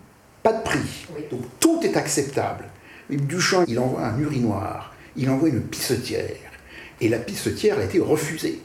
pas 0.43 0.53
de 0.53 0.63
prix. 0.63 1.07
Donc 1.31 1.43
tout 1.61 1.81
est 1.83 1.97
acceptable. 1.97 2.65
Mais 3.09 3.17
Duchamp, 3.17 3.65
il 3.69 3.79
envoie 3.79 4.05
un 4.05 4.19
urinoir, 4.19 4.95
il 5.17 5.31
envoie 5.31 5.49
une 5.49 5.63
pissetière. 5.63 6.37
Et 7.01 7.09
la 7.09 7.19
pissetière 7.19 7.79
a 7.79 7.85
été 7.85 8.01
refusée. 8.01 8.61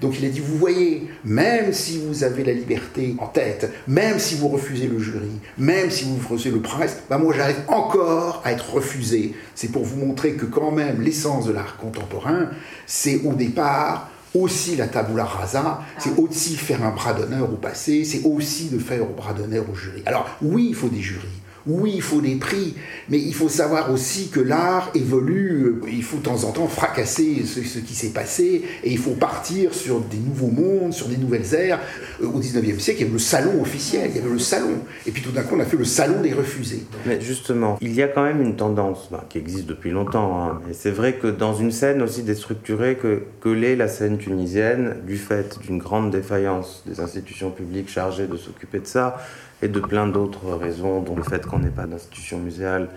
Donc 0.00 0.18
il 0.18 0.24
a 0.24 0.28
dit, 0.28 0.40
vous 0.40 0.56
voyez, 0.56 1.08
même 1.24 1.72
si 1.72 1.98
vous 1.98 2.24
avez 2.24 2.42
la 2.42 2.52
liberté 2.52 3.14
en 3.18 3.26
tête, 3.26 3.70
même 3.86 4.18
si 4.18 4.34
vous 4.34 4.48
refusez 4.48 4.86
le 4.86 4.98
jury, 4.98 5.30
même 5.58 5.90
si 5.90 6.04
vous 6.04 6.16
refusez 6.16 6.50
le 6.50 6.60
presse, 6.60 6.98
bah 7.08 7.18
moi 7.18 7.34
j'arrive 7.36 7.60
encore 7.68 8.40
à 8.44 8.52
être 8.52 8.74
refusé. 8.74 9.34
C'est 9.54 9.70
pour 9.70 9.84
vous 9.84 9.96
montrer 9.96 10.34
que 10.34 10.46
quand 10.46 10.70
même 10.70 11.02
l'essence 11.02 11.46
de 11.46 11.52
l'art 11.52 11.76
contemporain, 11.76 12.50
c'est 12.86 13.20
au 13.24 13.34
départ 13.34 14.09
aussi 14.34 14.76
la 14.76 14.86
tabula 14.86 15.24
rasa, 15.24 15.82
c'est 15.98 16.10
ah. 16.16 16.20
aussi 16.20 16.56
faire 16.56 16.82
un 16.84 16.90
bras 16.90 17.12
d'honneur 17.12 17.52
au 17.52 17.56
passé, 17.56 18.04
c'est 18.04 18.22
aussi 18.24 18.68
de 18.68 18.78
faire 18.78 19.02
un 19.02 19.16
bras 19.16 19.32
d'honneur 19.32 19.64
au 19.70 19.74
jury. 19.74 20.02
Alors 20.06 20.28
oui, 20.42 20.68
il 20.70 20.74
faut 20.74 20.88
des 20.88 21.00
jurys, 21.00 21.26
oui, 21.66 21.92
il 21.96 22.02
faut 22.02 22.20
des 22.20 22.36
prix, 22.36 22.74
mais 23.08 23.18
il 23.18 23.34
faut 23.34 23.48
savoir 23.48 23.92
aussi 23.92 24.28
que 24.28 24.40
l'art 24.40 24.90
évolue. 24.94 25.80
Euh, 25.84 25.88
il 25.90 26.02
faut 26.02 26.18
de 26.18 26.22
temps 26.22 26.44
en 26.44 26.52
temps 26.52 26.66
fracasser 26.66 27.44
ce, 27.44 27.78
qui 27.78 27.94
s'est 27.94 28.12
passé 28.12 28.62
et 28.82 28.90
il 28.90 28.98
faut 28.98 29.12
partir 29.12 29.74
sur 29.74 30.00
des 30.00 30.16
nouveaux 30.16 30.50
mondes, 30.50 30.92
sur 30.92 31.08
des 31.08 31.16
nouvelles 31.16 31.54
ères. 31.54 31.80
Euh, 32.22 32.26
au 32.26 32.40
19e 32.40 32.78
siècle, 32.78 33.00
il 33.00 33.02
y 33.02 33.04
avait 33.04 33.12
le 33.12 33.18
salon 33.18 33.60
officiel, 33.60 34.10
il 34.10 34.16
y 34.16 34.20
avait 34.20 34.32
le 34.32 34.38
salon. 34.38 34.78
Et 35.06 35.10
puis 35.10 35.22
tout 35.22 35.32
d'un 35.32 35.42
coup, 35.42 35.56
on 35.56 35.60
a 35.60 35.64
fait 35.64 35.76
le 35.76 35.84
salon 35.84 36.20
des 36.22 36.32
refusés. 36.32 36.84
Mais 37.06 37.20
justement, 37.20 37.78
il 37.80 37.92
y 37.94 38.02
a 38.02 38.08
quand 38.08 38.22
même 38.22 38.40
une 38.40 38.56
tendance 38.56 39.08
bah, 39.10 39.24
qui 39.28 39.38
existe 39.38 39.66
depuis 39.66 39.90
longtemps. 39.90 40.42
Hein. 40.42 40.60
Et 40.70 40.74
c'est 40.74 40.90
vrai 40.90 41.14
que 41.14 41.26
dans 41.26 41.54
une 41.54 41.72
scène 41.72 42.02
aussi 42.02 42.22
déstructurée 42.22 42.96
que, 42.96 43.22
que 43.40 43.48
l'est 43.48 43.76
la 43.76 43.88
scène 43.88 44.18
tunisienne, 44.18 44.96
du 45.06 45.16
fait 45.16 45.58
d'une 45.60 45.78
grande 45.78 46.10
défaillance 46.10 46.82
des 46.86 47.00
institutions 47.00 47.50
publiques 47.50 47.88
chargées 47.88 48.26
de 48.26 48.36
s'occuper 48.36 48.80
de 48.80 48.86
ça, 48.86 49.18
et 49.62 49.68
de 49.68 49.80
plein 49.80 50.06
d'autres 50.06 50.54
raisons, 50.54 51.00
dont 51.00 51.16
le 51.16 51.22
fait 51.22 51.46
qu'on 51.46 51.58
n'ait 51.58 51.68
pas 51.68 51.86
d'institution 51.86 52.38
muséale, 52.38 52.88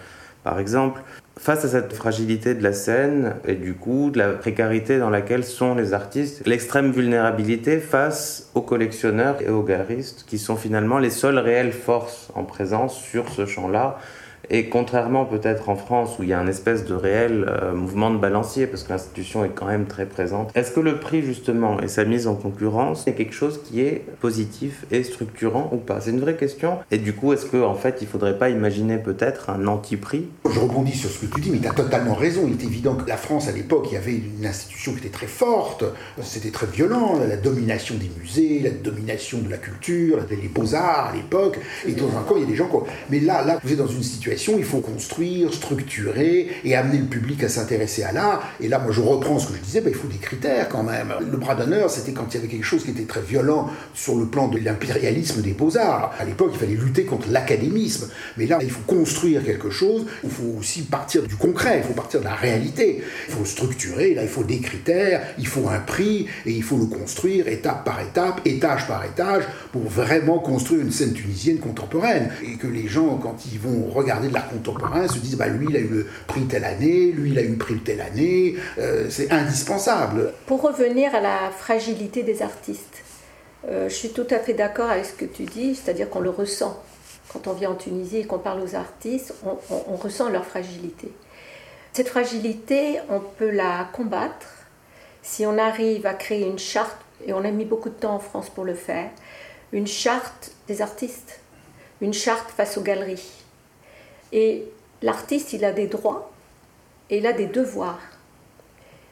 par 0.43 0.60
exemple. 0.60 1.02
Face 1.39 1.65
à 1.65 1.67
cette 1.67 1.93
fragilité 1.93 2.54
de 2.54 2.62
la 2.62 2.73
scène 2.73 3.36
et 3.47 3.56
du 3.56 3.73
coup 3.73 4.12
de 4.12 4.19
la 4.19 4.30
précarité 4.30 4.99
dans 4.99 5.10
laquelle 5.10 5.43
sont 5.43 5.73
les 5.73 5.93
artistes, 5.93 6.45
l'extrême 6.45 6.91
vulnérabilité 6.91 7.80
face 7.80 8.52
aux 8.54 8.62
collectionneurs 8.62 9.41
et 9.41 9.49
aux 9.49 9.63
galeristes 9.63 10.26
qui 10.28 10.38
sont 10.38 10.56
finalement 10.56 10.99
les 10.99 11.10
seules 11.10 11.39
réelles 11.39 11.73
forces 11.73 12.30
en 12.36 12.43
présence 12.43 12.95
sur 12.95 13.30
ce 13.30 13.47
champ-là 13.47 13.97
et 14.49 14.69
contrairement 14.69 15.25
peut-être 15.25 15.69
en 15.69 15.75
France 15.75 16.17
où 16.19 16.23
il 16.23 16.29
y 16.29 16.34
a 16.34 16.39
un 16.39 16.47
espèce 16.47 16.86
de 16.86 16.93
réel 16.93 17.45
euh, 17.47 17.73
mouvement 17.73 18.12
de 18.12 18.17
balancier 18.17 18.67
parce 18.67 18.84
que 18.84 18.89
l'institution 18.89 19.45
est 19.45 19.49
quand 19.49 19.65
même 19.65 19.86
très 19.86 20.06
présente, 20.06 20.51
est-ce 20.56 20.71
que 20.71 20.79
le 20.79 20.99
prix 20.99 21.21
justement 21.21 21.79
et 21.79 21.88
sa 21.88 22.06
mise 22.06 22.27
en 22.27 22.36
concurrence 22.36 23.08
est 23.08 23.13
quelque 23.13 23.34
chose 23.34 23.62
qui 23.63 23.82
est 23.82 24.06
positif 24.19 24.86
et 24.91 25.03
structurant 25.03 25.69
ou 25.71 25.77
pas? 25.77 26.01
C'est 26.01 26.12
une 26.12 26.19
vraie 26.19 26.36
question. 26.36 26.79
Et 26.91 26.97
du 26.97 27.13
coup, 27.13 27.34
est-ce 27.34 27.45
qu'en 27.45 27.69
en 27.69 27.75
fait 27.75 27.97
il 28.01 28.06
ne 28.06 28.10
faudrait 28.10 28.38
pas 28.38 28.49
imaginer 28.49 28.97
peut-être 28.97 29.49
un 29.49 29.67
anti-prix? 29.67 30.27
Je 30.51 30.60
rebondis 30.60 30.93
sur 30.93 31.10
ce 31.10 31.25
que 31.25 31.36
tu 31.36 31.41
dis, 31.41 31.51
mais 31.51 31.60
tu 31.60 31.67
as 31.67 31.73
totalement 31.73 32.13
raison. 32.13 32.43
Il 32.47 32.53
est 32.53 32.65
évident 32.65 32.95
que 32.95 33.08
la 33.08 33.17
France 33.17 33.47
à 33.47 33.51
l'époque, 33.51 33.88
il 33.91 33.93
y 33.93 33.97
avait 33.97 34.15
une 34.15 34.45
institution 34.45 34.93
qui 34.93 34.99
était 34.99 35.10
très 35.10 35.27
forte, 35.27 35.84
c'était 36.21 36.51
très 36.51 36.67
violent, 36.67 37.19
la 37.27 37.38
domination 37.38 37.95
des 37.95 38.10
musées, 38.19 38.60
la 38.60 38.69
domination 38.69 39.39
de 39.39 39.49
la 39.49 39.58
culture, 39.58 40.19
les 40.29 40.47
beaux-arts 40.47 41.10
à 41.12 41.15
l'époque, 41.15 41.60
et 41.88 41.93
dans 41.93 42.10
un 42.17 42.23
cas 42.23 42.34
il 42.36 42.41
y 42.41 42.43
a 42.43 42.47
des 42.47 42.56
gens... 42.56 42.67
Quoi. 42.67 42.86
Mais 43.10 43.19
là, 43.19 43.43
là, 43.43 43.60
vous 43.63 43.71
êtes 43.71 43.77
dans 43.77 43.88
une 43.88 44.03
situation 44.03 44.33
il 44.58 44.63
faut 44.63 44.80
construire, 44.80 45.54
structurer 45.54 46.48
et 46.63 46.76
amener 46.76 47.00
le 47.00 47.06
public 47.06 47.43
à 47.43 47.50
s'intéresser 47.50 48.04
à 48.04 48.12
l'art. 48.12 48.43
Et 48.60 48.67
là, 48.67 48.80
moi, 48.80 48.91
je 48.91 49.02
reprends 49.02 49.39
ce 49.39 49.48
que 49.48 49.56
je 49.56 49.62
disais, 49.62 49.82
ben, 49.82 49.89
il 49.89 49.96
faut 49.96 50.08
des 50.08 50.17
critères 50.17 50.69
quand 50.69 50.84
même. 50.84 51.13
Le 51.19 51.38
bras 51.38 51.56
d'honneur, 51.56 51.89
c'était 51.89 52.12
quand 52.12 52.28
il 52.32 52.36
y 52.36 52.38
avait 52.39 52.48
quelque 52.48 52.65
chose 52.65 52.84
qui 52.84 52.91
était 52.91 53.04
très 53.04 53.22
violent 53.22 53.69
sur 53.93 54.15
le 54.15 54.26
plan 54.28 54.48
de 54.48 54.60
l'impérialisme 54.60 55.41
des 55.41 55.54
beaux-arts. 55.54 56.13
À 56.19 56.26
l'époque, 56.26 56.52
il 56.54 56.60
fallait 56.60 56.76
lutter 56.76 57.06
contre 57.06 57.30
l'académisme. 57.30 58.10
Mais 58.38 58.46
là, 58.46 58.60
il 58.62 58.69
faut 58.69 58.84
construire 58.86 59.43
quelque 59.43 59.69
chose, 59.69 60.06
il 60.24 60.30
faut 60.30 60.56
aussi 60.60 60.84
partir 60.84 61.24
du 61.24 61.36
concret, 61.36 61.82
il 61.84 61.88
faut 61.88 61.93
partir 61.93 62.19
de 62.19 62.26
la 62.26 62.36
réalité. 62.36 63.02
Il 63.28 63.34
faut 63.34 63.46
structurer, 63.46 64.13
là, 64.13 64.24
il 64.24 64.30
faut 64.30 64.43
des 64.43 64.60
critères, 64.60 65.22
il 65.38 65.48
faut 65.48 65.67
un 65.69 65.80
prix, 65.80 66.28
et 66.46 66.52
il 66.52 66.63
faut 66.63 66.78
le 66.78 66.86
construire 66.86 67.48
étape 67.48 67.84
par 67.86 68.02
étape, 68.02 68.41
étage 68.46 68.88
par 68.88 69.04
étage, 69.06 69.43
pour 69.72 69.84
vraiment 69.84 70.39
construire 70.39 70.82
une 70.82 70.91
scène 70.91 71.13
tunisienne 71.13 71.60
contemporaine. 71.60 72.30
Et 72.43 72.56
que 72.58 72.67
les 72.67 72.88
gens, 72.88 73.17
quand 73.17 73.38
ils 73.52 73.60
vont 73.60 73.89
regarder 73.89 74.22
de 74.29 74.33
l'art 74.33 74.49
contemporain, 74.49 75.07
se 75.07 75.19
disent, 75.19 75.38
bah, 75.38 75.47
lui, 75.47 75.67
il 75.69 75.75
a 75.75 75.79
eu 75.79 75.88
le 75.88 76.07
prix 76.27 76.45
telle 76.45 76.65
année, 76.65 77.12
lui, 77.12 77.31
il 77.31 77.39
a 77.39 77.41
eu 77.41 77.49
le 77.49 77.57
prix 77.57 77.77
telle 77.79 78.01
année. 78.01 78.55
Euh, 78.77 79.07
c'est 79.09 79.31
indispensable. 79.31 80.33
Pour 80.45 80.62
revenir 80.62 81.13
à 81.15 81.21
la 81.21 81.51
fragilité 81.51 82.23
des 82.23 82.41
artistes, 82.41 83.03
euh, 83.69 83.88
je 83.88 83.93
suis 83.93 84.09
tout 84.09 84.27
à 84.29 84.39
fait 84.39 84.53
d'accord 84.53 84.89
avec 84.89 85.05
ce 85.05 85.13
que 85.13 85.25
tu 85.25 85.43
dis, 85.43 85.75
c'est-à-dire 85.75 86.09
qu'on 86.09 86.19
le 86.19 86.29
ressent. 86.29 86.81
Quand 87.31 87.47
on 87.47 87.53
vient 87.53 87.71
en 87.71 87.75
Tunisie 87.75 88.17
et 88.17 88.25
qu'on 88.25 88.39
parle 88.39 88.62
aux 88.62 88.75
artistes, 88.75 89.33
on, 89.43 89.95
ressent 89.95 90.29
leur 90.29 90.45
fragilité. 90.45 91.12
Cette 91.93 92.09
fragilité, 92.09 92.99
on 93.09 93.19
peut 93.19 93.49
la 93.49 93.89
combattre 93.93 94.47
si 95.21 95.45
on 95.45 95.57
arrive 95.57 96.05
à 96.05 96.13
créer 96.13 96.45
une 96.45 96.59
charte, 96.59 96.97
et 97.25 97.33
on 97.33 97.45
a 97.45 97.51
mis 97.51 97.65
beaucoup 97.65 97.89
de 97.89 97.95
temps 97.95 98.15
en 98.15 98.19
France 98.19 98.49
pour 98.49 98.65
le 98.65 98.73
faire, 98.73 99.09
une 99.71 99.88
charte 99.88 100.51
des 100.67 100.81
artistes, 100.81 101.39
une 102.01 102.13
charte 102.13 102.51
face 102.51 102.77
aux 102.77 102.81
galeries. 102.81 103.42
Et 104.34 104.65
l'artiste, 105.02 105.54
il 105.54 105.63
a 105.63 105.72
des 105.72 105.88
droits 105.88 106.32
et 107.10 107.19
il 107.19 107.28
a 107.28 107.34
des 107.34 107.46
devoirs. 107.46 108.02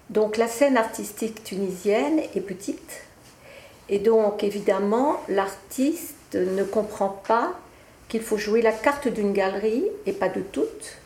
Donc 0.10 0.36
la 0.36 0.50
scène 0.50 0.76
artistique 0.76 1.42
tunisienne 1.44 2.20
est 2.36 2.42
petite, 2.42 3.04
et 3.88 4.00
donc 4.00 4.44
évidemment, 4.44 5.22
l'artiste 5.30 6.34
ne 6.34 6.64
comprend 6.64 7.10
pas 7.10 7.54
qu'il 8.10 8.22
faut 8.22 8.38
jouer 8.38 8.62
la 8.62 8.74
carte 8.74 9.08
d'une 9.08 9.32
galerie 9.32 9.86
et 10.06 10.12
pas 10.12 10.28
de 10.28 10.42
toutes, 10.42 10.98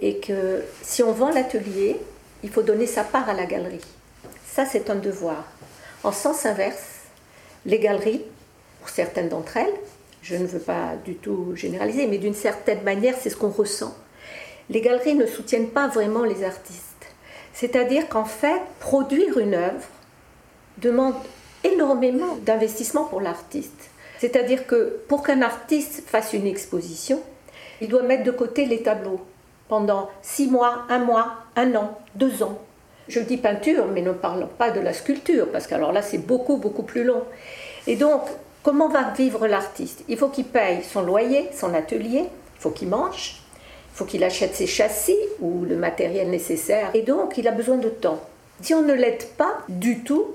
et 0.00 0.18
que 0.18 0.64
si 0.82 1.04
on 1.04 1.12
vend 1.12 1.30
l'atelier, 1.30 2.00
il 2.42 2.50
faut 2.50 2.62
donner 2.62 2.86
sa 2.86 3.04
part 3.04 3.28
à 3.28 3.34
la 3.34 3.46
galerie. 3.46 3.84
Ça, 4.44 4.66
c'est 4.66 4.90
un 4.90 4.96
devoir. 4.96 5.44
En 6.02 6.10
sens 6.10 6.44
inverse, 6.44 7.02
les 7.66 7.78
galeries, 7.78 8.24
pour 8.80 8.88
certaines 8.88 9.28
d'entre 9.28 9.56
elles, 9.56 9.74
je 10.24 10.36
ne 10.36 10.46
veux 10.46 10.58
pas 10.58 10.94
du 11.04 11.16
tout 11.16 11.54
généraliser, 11.54 12.06
mais 12.06 12.16
d'une 12.16 12.34
certaine 12.34 12.82
manière, 12.82 13.14
c'est 13.20 13.28
ce 13.28 13.36
qu'on 13.36 13.50
ressent. 13.50 13.94
Les 14.70 14.80
galeries 14.80 15.14
ne 15.14 15.26
soutiennent 15.26 15.68
pas 15.68 15.86
vraiment 15.86 16.24
les 16.24 16.44
artistes. 16.44 16.80
C'est-à-dire 17.52 18.08
qu'en 18.08 18.24
fait, 18.24 18.62
produire 18.80 19.36
une 19.38 19.52
œuvre 19.52 19.86
demande 20.78 21.14
énormément 21.62 22.36
d'investissement 22.40 23.04
pour 23.04 23.20
l'artiste. 23.20 23.90
C'est-à-dire 24.18 24.66
que 24.66 24.96
pour 25.08 25.22
qu'un 25.22 25.42
artiste 25.42 26.08
fasse 26.08 26.32
une 26.32 26.46
exposition, 26.46 27.20
il 27.82 27.88
doit 27.88 28.02
mettre 28.02 28.24
de 28.24 28.30
côté 28.30 28.64
les 28.64 28.82
tableaux 28.82 29.20
pendant 29.68 30.08
six 30.22 30.46
mois, 30.46 30.86
un 30.88 31.00
mois, 31.00 31.34
un 31.54 31.74
an, 31.74 31.98
deux 32.14 32.42
ans. 32.42 32.58
Je 33.08 33.20
dis 33.20 33.36
peinture, 33.36 33.86
mais 33.92 34.00
ne 34.00 34.12
parlons 34.12 34.48
pas 34.48 34.70
de 34.70 34.80
la 34.80 34.94
sculpture, 34.94 35.52
parce 35.52 35.66
qu'alors 35.66 35.92
là, 35.92 36.00
c'est 36.00 36.16
beaucoup, 36.16 36.56
beaucoup 36.56 36.82
plus 36.82 37.04
long. 37.04 37.24
Et 37.86 37.96
donc, 37.96 38.22
comment 38.64 38.88
va 38.88 39.10
vivre 39.10 39.46
l'artiste? 39.46 40.02
Il 40.08 40.16
faut 40.16 40.28
qu'il 40.28 40.46
paye 40.46 40.82
son 40.82 41.02
loyer, 41.02 41.50
son 41.56 41.72
atelier, 41.74 42.24
il 42.24 42.60
faut 42.60 42.70
qu'il 42.70 42.88
mange, 42.88 43.36
il 43.92 43.96
faut 43.96 44.06
qu'il 44.06 44.24
achète 44.24 44.56
ses 44.56 44.66
châssis 44.66 45.18
ou 45.40 45.64
le 45.64 45.76
matériel 45.76 46.28
nécessaire. 46.30 46.90
Et 46.94 47.02
donc, 47.02 47.38
il 47.38 47.46
a 47.46 47.52
besoin 47.52 47.76
de 47.76 47.90
temps. 47.90 48.20
Si 48.60 48.74
on 48.74 48.82
ne 48.82 48.94
l'aide 48.94 49.24
pas 49.36 49.58
du 49.68 50.02
tout, 50.02 50.26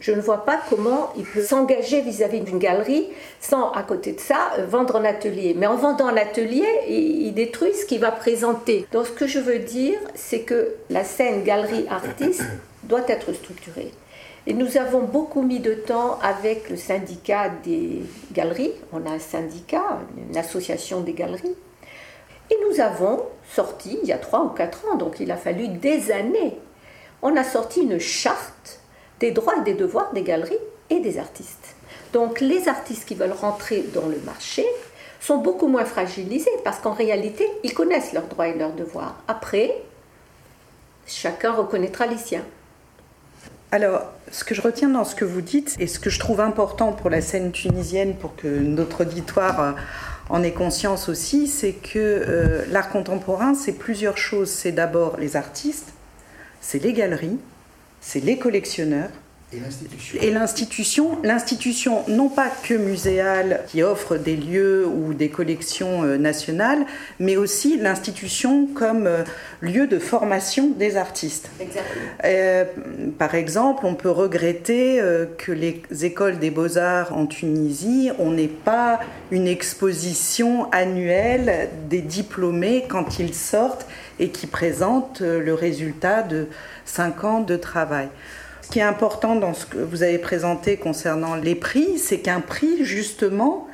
je 0.00 0.12
ne 0.12 0.20
vois 0.20 0.44
pas 0.44 0.60
comment 0.68 1.12
il 1.16 1.24
peut 1.24 1.42
s'engager 1.42 2.02
vis-à-vis 2.02 2.40
d'une 2.40 2.58
galerie 2.58 3.08
sans, 3.40 3.70
à 3.70 3.82
côté 3.82 4.12
de 4.12 4.20
ça, 4.20 4.52
euh, 4.58 4.66
vendre 4.66 4.96
un 4.96 5.04
atelier. 5.04 5.54
Mais 5.56 5.66
en 5.66 5.76
vendant 5.76 6.06
un 6.06 6.16
atelier, 6.16 6.66
il 6.88 7.32
détruit 7.32 7.72
ce 7.72 7.86
qu'il 7.86 8.00
va 8.00 8.10
présenter. 8.10 8.86
Donc 8.92 9.06
ce 9.06 9.12
que 9.12 9.26
je 9.26 9.38
veux 9.38 9.58
dire, 9.58 9.98
c'est 10.14 10.40
que 10.40 10.74
la 10.90 11.04
scène 11.04 11.44
galerie-artiste 11.44 12.44
doit 12.84 13.04
être 13.08 13.32
structurée. 13.32 13.92
Et 14.46 14.54
nous 14.54 14.76
avons 14.76 15.02
beaucoup 15.02 15.42
mis 15.42 15.58
de 15.58 15.74
temps 15.74 16.18
avec 16.22 16.70
le 16.70 16.76
syndicat 16.76 17.48
des 17.48 18.02
galeries. 18.32 18.72
On 18.92 19.04
a 19.04 19.10
un 19.10 19.18
syndicat, 19.18 19.98
une 20.16 20.36
association 20.36 21.00
des 21.00 21.14
galeries. 21.14 21.56
Et 22.50 22.56
nous 22.68 22.80
avons 22.80 23.24
sorti, 23.52 23.98
il 24.02 24.08
y 24.08 24.12
a 24.12 24.18
trois 24.18 24.44
ou 24.44 24.50
quatre 24.50 24.86
ans, 24.86 24.96
donc 24.96 25.18
il 25.18 25.32
a 25.32 25.36
fallu 25.36 25.66
des 25.66 26.12
années, 26.12 26.56
on 27.22 27.36
a 27.36 27.42
sorti 27.42 27.80
une 27.80 27.98
charte 27.98 28.80
des 29.18 29.32
droits 29.32 29.56
et 29.56 29.62
des 29.62 29.74
devoirs 29.74 30.12
des 30.12 30.22
galeries 30.22 30.58
et 30.90 31.00
des 31.00 31.18
artistes. 31.18 31.74
Donc 32.12 32.40
les 32.40 32.68
artistes 32.68 33.06
qui 33.06 33.14
veulent 33.14 33.32
rentrer 33.32 33.82
dans 33.94 34.06
le 34.06 34.18
marché 34.24 34.64
sont 35.20 35.38
beaucoup 35.38 35.66
moins 35.66 35.84
fragilisés 35.84 36.50
parce 36.62 36.78
qu'en 36.78 36.92
réalité, 36.92 37.48
ils 37.64 37.74
connaissent 37.74 38.12
leurs 38.12 38.26
droits 38.26 38.48
et 38.48 38.54
leurs 38.54 38.74
devoirs. 38.74 39.16
Après, 39.26 39.74
chacun 41.06 41.52
reconnaîtra 41.52 42.06
les 42.06 42.18
siens. 42.18 42.44
Alors, 43.76 44.10
ce 44.32 44.42
que 44.42 44.54
je 44.54 44.62
retiens 44.62 44.88
dans 44.88 45.04
ce 45.04 45.14
que 45.14 45.26
vous 45.26 45.42
dites 45.42 45.76
et 45.78 45.86
ce 45.86 45.98
que 45.98 46.08
je 46.08 46.18
trouve 46.18 46.40
important 46.40 46.92
pour 46.94 47.10
la 47.10 47.20
scène 47.20 47.52
tunisienne, 47.52 48.14
pour 48.14 48.34
que 48.34 48.46
notre 48.46 49.02
auditoire 49.02 49.60
euh, 49.60 49.72
en 50.30 50.42
ait 50.42 50.54
conscience 50.54 51.10
aussi, 51.10 51.46
c'est 51.46 51.72
que 51.72 51.98
euh, 51.98 52.64
l'art 52.70 52.88
contemporain, 52.88 53.52
c'est 53.52 53.74
plusieurs 53.74 54.16
choses. 54.16 54.48
C'est 54.48 54.72
d'abord 54.72 55.18
les 55.18 55.36
artistes, 55.36 55.92
c'est 56.62 56.82
les 56.82 56.94
galeries, 56.94 57.36
c'est 58.00 58.20
les 58.20 58.38
collectionneurs. 58.38 59.10
Et 59.52 60.32
l'institution. 60.32 61.18
L'institution, 61.22 62.02
non 62.08 62.28
pas 62.28 62.48
que 62.64 62.74
muséale, 62.74 63.60
qui 63.68 63.84
offre 63.84 64.16
des 64.16 64.34
lieux 64.34 64.84
ou 64.84 65.14
des 65.14 65.28
collections 65.28 66.02
euh, 66.02 66.16
nationales, 66.16 66.84
mais 67.20 67.36
aussi 67.36 67.78
l'institution 67.78 68.66
comme 68.66 69.06
euh, 69.06 69.22
lieu 69.60 69.86
de 69.86 70.00
formation 70.00 70.70
des 70.70 70.96
artistes. 70.96 71.48
Euh, 72.24 72.64
par 73.20 73.36
exemple, 73.36 73.86
on 73.86 73.94
peut 73.94 74.10
regretter 74.10 75.00
que 75.38 75.52
les 75.52 75.80
écoles 76.02 76.40
des 76.40 76.50
beaux-arts 76.50 77.16
en 77.16 77.26
Tunisie, 77.26 78.10
on 78.18 78.32
n'ait 78.32 78.48
pas 78.48 78.98
une 79.30 79.46
exposition 79.46 80.68
annuelle 80.72 81.70
des 81.88 82.00
diplômés 82.00 82.84
quand 82.88 83.20
ils 83.20 83.34
sortent 83.34 83.86
et 84.18 84.30
qui 84.30 84.48
présentent 84.48 85.20
le 85.20 85.54
résultat 85.54 86.22
de 86.22 86.48
cinq 86.84 87.22
ans 87.22 87.40
de 87.40 87.56
travail. 87.56 88.08
Ce 88.66 88.72
qui 88.72 88.80
est 88.80 88.82
important 88.82 89.36
dans 89.36 89.54
ce 89.54 89.64
que 89.64 89.78
vous 89.78 90.02
avez 90.02 90.18
présenté 90.18 90.76
concernant 90.76 91.36
les 91.36 91.54
prix, 91.54 91.98
c'est 91.98 92.18
qu'un 92.18 92.40
prix, 92.40 92.84
justement, 92.84 93.68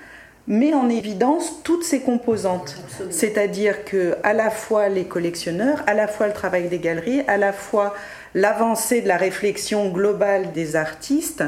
met 0.47 0.75
en 0.75 0.91
évidence 0.91 1.63
toutes 1.65 1.83
ces 1.83 2.01
composantes. 2.01 2.77
C'est-à-dire 3.09 3.87
que 3.87 4.17
à 4.23 4.35
la 4.35 4.51
fois 4.51 4.91
les 4.91 5.05
collectionneurs, 5.05 5.83
à 5.87 5.95
la 5.95 6.07
fois 6.09 6.27
le 6.27 6.35
travail 6.35 6.69
des 6.69 6.79
galeries, 6.79 7.23
à 7.27 7.39
la 7.39 7.55
fois 7.55 7.95
l'avancée 8.35 9.01
de 9.01 9.09
la 9.09 9.17
réflexion 9.17 9.89
globale 9.89 10.53
des 10.53 10.77
artistes. 10.77 11.43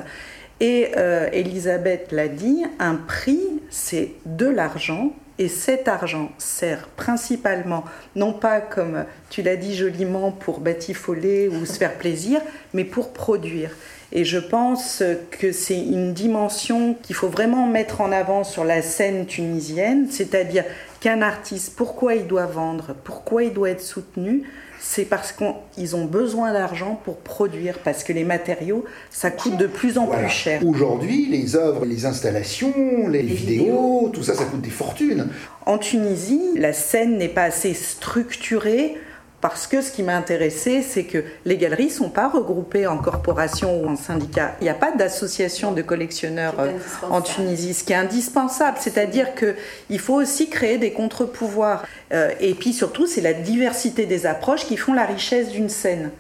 Et 0.61 0.93
euh, 0.97 1.29
Elisabeth 1.31 2.13
l'a 2.13 2.29
dit, 2.29 2.65
un 2.79 2.95
prix, 2.95 3.61
c'est 3.69 4.13
de 4.25 4.47
l'argent 4.47 5.13
et 5.39 5.49
cet 5.49 5.89
argent 5.89 6.31
sert 6.39 6.87
principalement, 6.89 7.85
non 8.15 8.33
pas 8.33 8.61
comme 8.61 9.05
tu 9.31 9.43
l'as 9.43 9.57
dit 9.57 9.75
joliment, 9.75 10.31
pour 10.31 10.61
batifoler 10.61 11.49
ou 11.49 11.67
se 11.67 11.79
faire 11.79 11.95
plaisir, 11.95 12.41
mais 12.73 12.85
pour 12.85 13.13
produire. 13.13 13.71
Et 14.13 14.25
je 14.25 14.39
pense 14.39 15.03
que 15.33 15.51
c'est 15.51 15.79
une 15.79 16.13
dimension 16.13 16.95
qu'il 17.03 17.17
faut 17.17 17.29
vraiment 17.29 17.67
mettre 17.67 18.01
en 18.01 18.13
avant 18.13 18.45
sur 18.45 18.65
la 18.65 18.81
scène 18.81 19.27
tunisienne, 19.27 20.07
c'est-à-dire 20.09 20.65
qu'un 21.01 21.21
artiste, 21.21 21.75
pourquoi 21.77 22.15
il 22.15 22.29
doit 22.29 22.47
vendre, 22.47 22.95
pourquoi 23.03 23.43
il 23.43 23.53
doit 23.53 23.71
être 23.71 23.83
soutenu, 23.83 24.45
c'est 24.87 25.07
parce 25.07 25.33
qu'ils 25.33 25.97
ont 25.97 26.05
besoin 26.05 26.53
d'argent 26.53 27.01
pour 27.05 27.17
produire, 27.17 27.79
parce 27.79 28.05
que 28.05 28.13
les 28.13 28.23
matériaux, 28.23 28.85
ça 29.11 29.31
coûte 29.31 29.57
de 29.57 29.67
plus 29.67 29.97
en 29.97 30.07
plus 30.07 30.29
cher. 30.29 30.65
Aujourd'hui, 30.65 31.27
les 31.31 31.57
œuvres, 31.57 31.87
les 31.87 32.05
installations, 32.05 33.09
les, 33.09 33.23
vidéos, 33.23 34.11
tout 34.13 34.23
ça, 34.23 34.35
ça 34.35 34.45
coûte 34.45 34.61
des 34.61 34.69
fortunes. 34.69 35.29
En 35.65 35.79
Tunisie, 35.79 36.51
la 36.57 36.75
scène 36.75 37.17
n'est 37.17 37.31
pas 37.31 37.45
assez 37.45 37.73
structurée 37.73 38.97
parce 39.45 39.67
que 39.67 39.83
ce 39.83 39.93
qui 39.93 40.03
m'a 40.03 40.17
intéressé, 40.17 40.81
c'est 40.81 41.05
que 41.05 41.23
les 41.45 41.59
galeries 41.59 41.89
ne 41.89 41.91
sont 41.91 42.09
pas 42.09 42.31
regroupées 42.31 42.87
en 42.87 42.97
corporation 42.97 43.79
ou 43.79 43.87
en 43.87 43.95
syndicat. 43.95 44.57
Il 44.63 44.65
n'y 44.65 44.71
a 44.71 44.75
pas 44.75 44.91
d'association 44.91 45.73
de 45.73 45.83
collectionneurs 45.83 46.55
euh, 46.61 46.73
en 47.11 47.21
Tunisie, 47.21 47.75
ce 47.75 47.85
qui 47.85 47.93
est 47.93 47.97
indispensable. 47.97 48.79
C'est-à-dire 48.81 49.35
qu'il 49.35 49.99
faut 49.99 50.15
aussi 50.15 50.49
créer 50.49 50.79
des 50.79 50.93
contre-pouvoirs. 50.93 51.85
Euh, 52.15 52.31
et 52.41 52.55
puis 52.55 52.73
surtout, 52.73 53.07
c'est 53.07 53.21
la 53.21 53.35
diversité 53.35 54.07
des 54.07 54.25
approches 54.25 54.65
qui 54.65 54.79
font 54.79 54.95
la 54.95 55.05
richesse 55.05 55.51
d'une 55.51 55.69
scène 55.69 56.11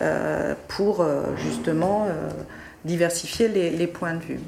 euh, 0.00 0.54
pour 0.68 1.04
justement 1.36 2.06
diversifier 2.84 3.48
les 3.48 3.86
points 3.88 4.14
de 4.14 4.22
vue. 4.22 4.40